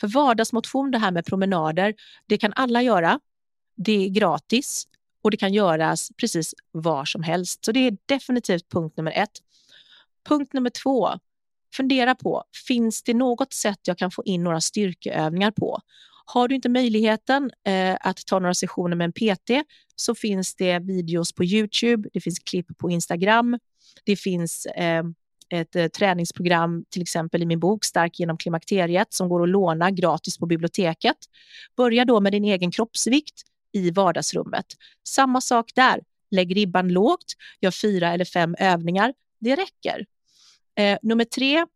För 0.00 0.08
vardagsmotion, 0.08 0.90
det 0.90 0.98
här 0.98 1.10
med 1.10 1.26
promenader, 1.26 1.94
det 2.26 2.38
kan 2.38 2.52
alla 2.56 2.82
göra. 2.82 3.20
Det 3.76 4.06
är 4.06 4.08
gratis 4.08 4.86
och 5.22 5.30
det 5.30 5.36
kan 5.36 5.52
göras 5.52 6.10
precis 6.16 6.54
var 6.70 7.04
som 7.04 7.22
helst. 7.22 7.64
Så 7.64 7.72
det 7.72 7.86
är 7.86 7.96
definitivt 8.06 8.68
punkt 8.68 8.96
nummer 8.96 9.12
ett. 9.12 9.30
Punkt 10.28 10.52
nummer 10.52 10.70
två, 10.70 11.10
fundera 11.74 12.14
på, 12.14 12.44
finns 12.66 13.02
det 13.02 13.14
något 13.14 13.52
sätt 13.52 13.78
jag 13.82 13.98
kan 13.98 14.10
få 14.10 14.24
in 14.24 14.44
några 14.44 14.60
styrkeövningar 14.60 15.50
på? 15.50 15.80
Har 16.24 16.48
du 16.48 16.54
inte 16.54 16.68
möjligheten 16.68 17.50
eh, 17.66 17.96
att 18.00 18.26
ta 18.26 18.38
några 18.38 18.54
sessioner 18.54 18.96
med 18.96 19.04
en 19.04 19.12
PT 19.12 19.66
så 19.96 20.14
finns 20.14 20.54
det 20.54 20.78
videos 20.78 21.32
på 21.32 21.44
Youtube, 21.44 22.08
det 22.12 22.20
finns 22.20 22.38
klipp 22.38 22.78
på 22.78 22.90
Instagram, 22.90 23.58
det 24.04 24.16
finns 24.16 24.66
eh, 24.66 25.04
ett 25.50 25.76
eh, 25.76 25.86
träningsprogram, 25.86 26.84
till 26.90 27.02
exempel 27.02 27.42
i 27.42 27.46
min 27.46 27.60
bok 27.60 27.84
Stark 27.84 28.20
genom 28.20 28.36
klimakteriet, 28.36 29.12
som 29.12 29.28
går 29.28 29.42
att 29.42 29.48
låna 29.48 29.90
gratis 29.90 30.38
på 30.38 30.46
biblioteket. 30.46 31.16
Börja 31.76 32.04
då 32.04 32.20
med 32.20 32.32
din 32.32 32.44
egen 32.44 32.70
kroppsvikt 32.70 33.42
i 33.72 33.90
vardagsrummet. 33.90 34.66
Samma 35.08 35.40
sak 35.40 35.70
där. 35.74 36.00
Lägg 36.30 36.56
ribban 36.56 36.88
lågt, 36.88 37.34
gör 37.60 37.70
fyra 37.70 38.12
eller 38.12 38.24
fem 38.24 38.54
övningar. 38.58 39.14
Det 39.40 39.56
räcker. 39.56 40.04
Eh, 40.78 40.98
nummer 41.02 41.24
tre, 41.24 41.66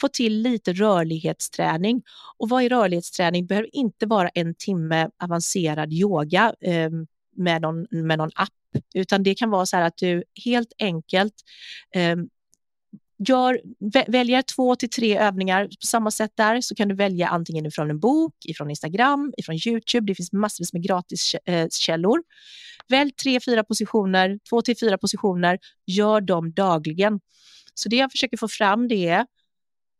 få 0.00 0.08
till 0.08 0.42
lite 0.42 0.72
rörlighetsträning. 0.72 2.02
Och 2.38 2.48
vad 2.48 2.62
är 2.62 2.68
rörlighetsträning? 2.68 3.42
Det 3.42 3.48
behöver 3.48 3.76
inte 3.76 4.06
vara 4.06 4.28
en 4.28 4.54
timme 4.54 5.08
avancerad 5.22 5.92
yoga 5.92 6.54
eh, 6.60 6.90
med, 7.36 7.62
någon, 7.62 7.86
med 7.90 8.18
någon 8.18 8.30
app, 8.34 8.82
utan 8.94 9.22
det 9.22 9.34
kan 9.34 9.50
vara 9.50 9.66
så 9.66 9.76
här 9.76 9.84
att 9.84 9.96
du 9.96 10.24
helt 10.44 10.72
enkelt 10.78 11.34
eh, 11.94 12.16
gör, 13.28 13.60
väljer 14.10 14.42
två 14.42 14.76
till 14.76 14.90
tre 14.90 15.18
övningar 15.18 15.64
på 15.64 15.86
samma 15.86 16.10
sätt 16.10 16.32
där 16.34 16.60
så 16.60 16.74
kan 16.74 16.88
du 16.88 16.94
välja 16.94 17.28
antingen 17.28 17.70
från 17.70 17.90
en 17.90 18.00
bok, 18.00 18.34
ifrån 18.44 18.70
Instagram, 18.70 19.32
ifrån 19.36 19.58
Youtube. 19.66 20.06
Det 20.06 20.14
finns 20.14 20.32
massvis 20.32 20.72
med 20.72 20.82
gratiskällor. 20.82 22.18
Eh, 22.18 22.22
Välj 22.88 23.10
tre, 23.10 23.40
fyra 23.40 23.64
positioner, 23.64 24.38
två 24.48 24.62
till 24.62 24.76
fyra 24.80 24.98
positioner. 24.98 25.58
Gör 25.86 26.20
dem 26.20 26.52
dagligen. 26.52 27.20
Så 27.74 27.88
det 27.88 27.96
jag 27.96 28.12
försöker 28.12 28.36
få 28.36 28.48
fram 28.48 28.88
det 28.88 29.08
är 29.08 29.26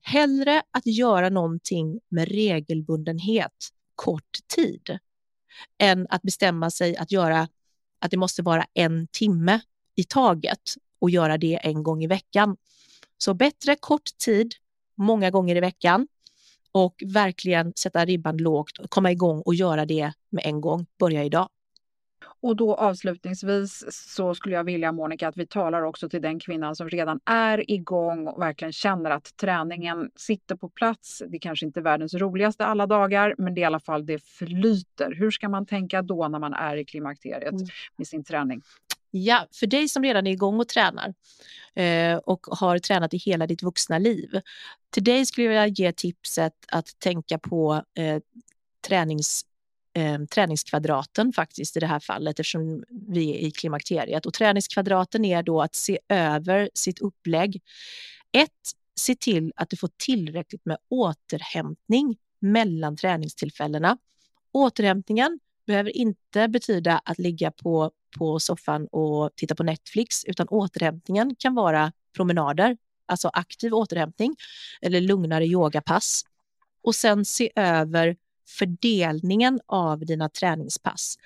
hellre 0.03 0.63
att 0.71 0.87
göra 0.87 1.29
någonting 1.29 2.01
med 2.09 2.29
regelbundenhet 2.29 3.69
kort 3.95 4.39
tid 4.55 4.99
än 5.79 6.07
att 6.11 6.23
bestämma 6.23 6.71
sig 6.71 6.97
att 6.97 7.13
göra 7.13 7.49
att 7.99 8.11
det 8.11 8.17
måste 8.17 8.43
vara 8.43 8.67
en 8.75 9.07
timme 9.07 9.61
i 9.97 10.05
taget 10.05 10.61
och 10.99 11.11
göra 11.11 11.39
det 11.39 11.55
en 11.63 11.83
gång 11.83 12.05
i 12.05 12.07
veckan. 12.07 12.57
Så 13.19 13.35
bättre 13.35 13.77
kort 13.77 14.19
tid, 14.25 14.55
många 14.97 15.31
gånger 15.31 15.57
i 15.57 15.61
veckan 15.61 16.09
och 16.73 17.03
verkligen 17.07 17.73
sätta 17.77 18.05
ribban 18.05 18.37
lågt, 18.37 18.79
och 18.79 18.91
komma 18.91 19.13
igång 19.13 19.41
och 19.41 19.55
göra 19.55 19.87
det 19.87 20.13
med 20.31 20.47
en 20.47 20.61
gång. 20.61 20.87
Börja 20.99 21.25
idag. 21.25 21.49
Och 22.45 22.57
då 22.57 22.75
avslutningsvis 22.75 23.85
så 23.91 24.35
skulle 24.35 24.55
jag 24.55 24.65
vilja 24.65 24.93
Monica 24.93 25.29
att 25.29 25.37
vi 25.37 25.47
talar 25.47 25.83
också 25.83 26.09
till 26.09 26.23
den 26.23 26.41
kvinnan 26.41 26.77
som 26.77 26.89
redan 26.89 27.21
är 27.25 27.71
igång 27.71 28.27
och 28.27 28.43
verkligen 28.43 28.73
känner 28.73 29.11
att 29.11 29.37
träningen 29.37 30.11
sitter 30.17 30.57
på 30.57 30.69
plats. 30.69 31.23
Det 31.29 31.39
kanske 31.39 31.67
inte 31.67 31.81
är 31.81 31.83
världens 31.83 32.15
roligaste 32.15 32.67
alla 32.67 32.87
dagar, 32.87 33.35
men 33.39 33.55
det 33.55 33.61
är 33.61 33.63
i 33.63 33.65
alla 33.65 33.81
fall 33.81 34.07
det 34.07 34.25
flyter. 34.25 35.15
Hur 35.15 35.31
ska 35.31 35.49
man 35.49 35.67
tänka 35.67 36.03
då 36.03 36.29
när 36.29 36.39
man 36.39 36.55
är 36.55 36.77
i 36.77 36.85
klimakteriet 36.85 37.53
mm. 37.53 37.67
med 37.97 38.07
sin 38.07 38.25
träning? 38.25 38.63
Ja, 39.11 39.47
för 39.53 39.67
dig 39.67 39.89
som 39.89 40.03
redan 40.03 40.27
är 40.27 40.33
igång 40.33 40.61
och 40.61 40.69
tränar 40.69 41.15
eh, 41.75 42.17
och 42.17 42.47
har 42.51 42.79
tränat 42.79 43.15
i 43.15 43.17
hela 43.17 43.47
ditt 43.47 43.63
vuxna 43.63 43.99
liv. 43.99 44.41
Till 44.91 45.05
dig 45.05 45.27
skulle 45.27 45.47
jag 45.47 45.69
ge 45.69 45.93
tipset 45.93 46.55
att 46.73 46.99
tänka 46.99 47.39
på 47.39 47.83
eh, 47.99 48.23
tränings, 48.89 49.45
eh, 49.95 50.19
träningskvadraten 50.25 51.33
faktiskt 51.33 51.77
i 51.77 51.81
det 51.81 51.87
här 51.87 52.01
fallet 52.01 52.41
eftersom 52.41 52.85
vi 52.91 53.31
är 53.31 53.39
i 53.39 53.51
klimakteriet. 53.51 54.27
Och 54.27 54.35
träningskvadraten 54.35 55.25
är 55.25 55.43
då 55.43 55.63
att 55.63 55.75
se 55.75 55.99
över 56.09 56.71
sitt 56.75 56.99
upplägg. 56.99 57.63
Ett, 58.33 58.51
se 58.97 59.15
till 59.15 59.53
att 59.57 59.71
du 59.71 59.77
får 59.77 59.91
tillräckligt 59.97 60.65
med 60.65 60.77
återhämtning 60.89 62.17
mellan 62.41 62.97
träningstillfällena. 62.97 63.99
Återhämtningen 64.53 65.41
behöver 65.67 65.97
inte 65.97 66.49
betyda 66.49 67.01
att 67.05 67.19
ligga 67.19 67.51
på, 67.51 67.91
på 68.19 68.41
soffan 68.41 68.87
och 68.87 69.31
titta 69.37 69.55
på 69.55 69.63
Netflix, 69.63 70.25
utan 70.25 70.49
återhämtningen 70.49 71.35
kan 71.39 71.55
vara 71.55 71.93
promenader, 72.17 72.77
alltså 73.07 73.31
aktiv 73.33 73.75
återhämtning 73.75 74.37
eller 74.83 75.01
lugnare 75.01 75.47
yogapass. 75.47 76.25
Och 76.83 76.95
sen 76.95 77.25
se 77.25 77.51
över 77.57 78.17
fördelningen 78.47 79.61
av 79.67 79.99
dina 79.99 80.29
träningspass. 80.29 81.17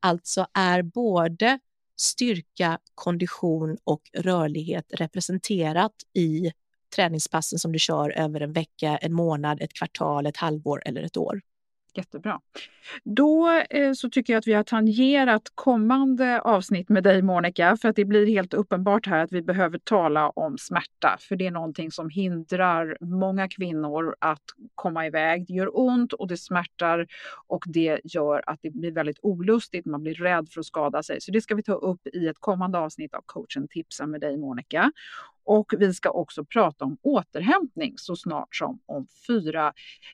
Alltså 0.00 0.46
är 0.54 0.82
både 0.82 1.58
styrka, 1.96 2.78
kondition 2.94 3.76
och 3.84 4.02
rörlighet 4.18 4.84
representerat 4.90 5.94
i 6.14 6.52
träningspassen 6.96 7.58
som 7.58 7.72
du 7.72 7.78
kör 7.78 8.10
över 8.10 8.40
en 8.40 8.52
vecka, 8.52 8.96
en 8.96 9.12
månad, 9.12 9.62
ett 9.62 9.72
kvartal, 9.72 10.26
ett 10.26 10.36
halvår 10.36 10.82
eller 10.86 11.02
ett 11.02 11.16
år. 11.16 11.40
Jättebra. 11.96 12.40
Då 13.04 13.62
eh, 13.70 13.92
så 13.92 14.10
tycker 14.10 14.32
jag 14.32 14.38
att 14.38 14.46
vi 14.46 14.52
har 14.52 14.62
tangerat 14.62 15.42
kommande 15.54 16.40
avsnitt 16.40 16.88
med 16.88 17.02
dig 17.04 17.22
Monica 17.22 17.76
för 17.76 17.88
att 17.88 17.96
det 17.96 18.04
blir 18.04 18.26
helt 18.26 18.54
uppenbart 18.54 19.06
här 19.06 19.24
att 19.24 19.32
vi 19.32 19.42
behöver 19.42 19.78
tala 19.78 20.30
om 20.30 20.58
smärta 20.58 21.16
för 21.20 21.36
det 21.36 21.46
är 21.46 21.50
någonting 21.50 21.90
som 21.90 22.10
hindrar 22.10 22.96
många 23.00 23.48
kvinnor 23.48 24.16
att 24.18 24.42
komma 24.74 25.06
iväg. 25.06 25.46
Det 25.46 25.54
gör 25.54 25.78
ont 25.78 26.12
och 26.12 26.28
det 26.28 26.36
smärtar 26.36 27.06
och 27.46 27.64
det 27.66 28.00
gör 28.04 28.42
att 28.46 28.58
det 28.62 28.70
blir 28.70 28.92
väldigt 28.92 29.18
olustigt. 29.22 29.86
Man 29.86 30.02
blir 30.02 30.14
rädd 30.14 30.48
för 30.50 30.60
att 30.60 30.66
skada 30.66 31.02
sig. 31.02 31.20
Så 31.20 31.30
det 31.30 31.40
ska 31.40 31.54
vi 31.54 31.62
ta 31.62 31.74
upp 31.74 32.06
i 32.06 32.28
ett 32.28 32.38
kommande 32.40 32.78
avsnitt 32.78 33.14
av 33.14 33.22
coachen 33.26 33.68
tipsar 33.68 34.06
med 34.06 34.20
dig 34.20 34.36
Monica. 34.36 34.92
Och 35.46 35.74
vi 35.78 35.94
ska 35.94 36.10
också 36.10 36.44
prata 36.44 36.84
om 36.84 36.96
återhämtning 37.02 37.94
så 37.96 38.16
snart 38.16 38.56
som 38.56 38.80
om 38.86 39.06
fyra 39.26 39.72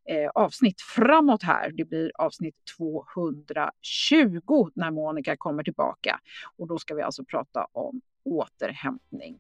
eh, 0.09 0.31
avsnitt 0.35 0.81
framåt 0.81 1.43
här. 1.43 1.73
Det 1.75 1.85
blir 1.85 2.13
avsnitt 2.15 2.55
220 2.77 4.71
när 4.75 4.91
Monica 4.91 5.37
kommer 5.37 5.63
tillbaka. 5.63 6.21
Och 6.57 6.69
då 6.69 6.79
ska 6.79 6.95
vi 6.95 7.03
alltså 7.03 7.25
prata 7.25 7.67
om 7.73 8.01
återhämtning. 8.25 9.39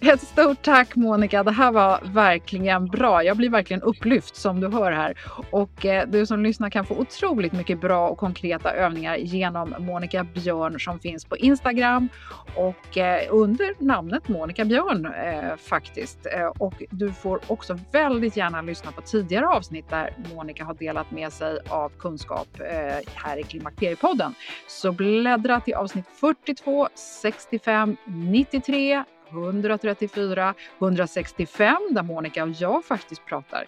Ett 0.00 0.20
stort 0.20 0.62
tack 0.62 0.96
Monica, 0.96 1.42
det 1.42 1.50
här 1.50 1.72
var 1.72 2.00
verkligen 2.02 2.86
bra. 2.86 3.24
Jag 3.24 3.36
blir 3.36 3.50
verkligen 3.50 3.82
upplyft 3.82 4.36
som 4.36 4.60
du 4.60 4.68
hör 4.68 4.92
här. 4.92 5.18
Och 5.50 5.86
eh, 5.86 6.08
du 6.08 6.26
som 6.26 6.42
lyssnar 6.42 6.70
kan 6.70 6.86
få 6.86 6.94
otroligt 6.94 7.52
mycket 7.52 7.80
bra 7.80 8.08
och 8.08 8.18
konkreta 8.18 8.72
övningar 8.72 9.16
genom 9.16 9.74
Monica 9.78 10.24
Björn 10.24 10.80
som 10.80 11.00
finns 11.00 11.24
på 11.24 11.36
Instagram 11.36 12.08
och 12.54 12.98
eh, 12.98 13.26
under 13.30 13.74
namnet 13.78 14.28
Monica 14.28 14.64
Björn 14.64 15.06
eh, 15.06 15.56
faktiskt. 15.56 16.26
Eh, 16.26 16.46
och 16.46 16.82
du 16.90 17.12
får 17.12 17.40
också 17.46 17.78
väldigt 17.92 18.36
gärna 18.36 18.62
lyssna 18.62 18.92
på 18.92 19.00
tidigare 19.00 19.46
avsnitt 19.46 19.90
där 19.90 20.16
Monica 20.34 20.64
har 20.64 20.74
delat 20.74 21.10
med 21.10 21.32
sig 21.32 21.58
av 21.68 21.92
kunskap 21.98 22.48
eh, 22.60 23.08
här 23.14 23.38
i 23.38 23.42
Klimakteriepodden. 23.42 24.34
Så 24.68 24.92
bläddra 24.92 25.60
till 25.60 25.74
avsnitt 25.74 26.06
42, 26.20 26.88
65, 27.22 27.96
93 28.06 29.01
134, 29.32 30.54
165 30.78 31.76
där 31.90 32.02
Monica 32.02 32.44
och 32.44 32.50
jag 32.50 32.84
faktiskt 32.84 33.24
pratar, 33.24 33.66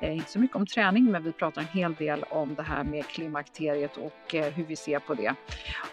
eh, 0.00 0.16
inte 0.16 0.30
så 0.30 0.38
mycket 0.38 0.56
om 0.56 0.66
träning, 0.66 1.04
men 1.04 1.24
vi 1.24 1.32
pratar 1.32 1.60
en 1.60 1.68
hel 1.68 1.94
del 1.94 2.24
om 2.30 2.54
det 2.54 2.62
här 2.62 2.84
med 2.84 3.06
klimakteriet 3.06 3.96
och 3.96 4.34
eh, 4.34 4.52
hur 4.52 4.64
vi 4.64 4.76
ser 4.76 4.98
på 4.98 5.14
det. 5.14 5.34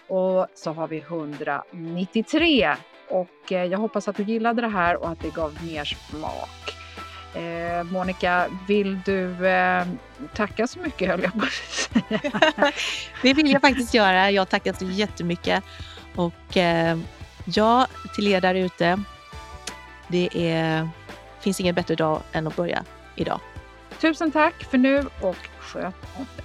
Och 0.06 0.46
så 0.54 0.72
har 0.72 0.88
vi 0.88 0.98
193 0.98 2.74
och 3.08 3.52
eh, 3.52 3.64
jag 3.64 3.78
hoppas 3.78 4.08
att 4.08 4.16
du 4.16 4.22
gillade 4.22 4.62
det 4.62 4.68
här 4.68 4.96
och 4.96 5.08
att 5.08 5.20
det 5.20 5.34
gav 5.34 5.58
mer 5.64 5.84
smak. 5.84 6.72
Eh, 7.34 7.84
Monica, 7.84 8.46
vill 8.66 9.00
du 9.04 9.46
eh, 9.46 9.86
tacka 10.34 10.66
så 10.66 10.78
mycket 10.78 11.08
höll 11.08 11.22
jag 11.22 11.32
på 11.32 11.44
att 11.44 11.52
säga. 11.52 12.72
det 13.22 13.34
vill 13.34 13.50
jag 13.50 13.60
faktiskt 13.60 13.94
göra. 13.94 14.30
Jag 14.30 14.48
tackar 14.48 14.72
så 14.72 14.84
jättemycket. 14.84 15.64
Och 16.14 16.56
eh, 16.56 16.98
ja, 17.44 17.86
till 18.14 18.28
er 18.28 18.40
där 18.40 18.54
ute. 18.54 19.02
Det 20.12 20.28
är, 20.34 20.88
finns 21.40 21.60
ingen 21.60 21.74
bättre 21.74 21.94
dag 21.94 22.22
än 22.32 22.46
att 22.46 22.56
börja 22.56 22.84
idag. 23.16 23.40
Tusen 24.00 24.32
tack 24.32 24.64
för 24.64 24.78
nu 24.78 25.04
och 25.20 25.36
sköt 25.60 25.94
om 26.18 26.26
dig. 26.36 26.44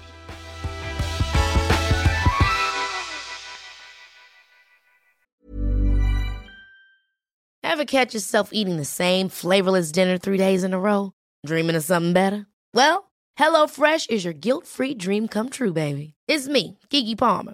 Have 7.64 7.86
catch 7.86 8.14
yourself 8.16 8.50
eating 8.54 8.78
the 8.78 8.86
same 8.86 9.30
flavorless 9.30 9.92
dinner 9.92 10.18
three 10.18 10.38
days 10.38 10.64
in 10.64 10.74
a 10.74 10.80
row? 10.80 11.12
Dreaming 11.48 11.76
of 11.76 11.84
something 11.84 12.14
better? 12.14 12.46
Well, 12.74 13.12
hello 13.36 13.68
fresh 13.68 14.08
is 14.10 14.26
your 14.26 14.34
guilt 14.34 14.66
free 14.66 14.96
dream 14.96 15.28
come 15.28 15.50
true 15.50 15.74
baby. 15.74 16.14
It's 16.28 16.48
me, 16.48 16.78
Gigi 16.90 17.16
Palmer. 17.16 17.54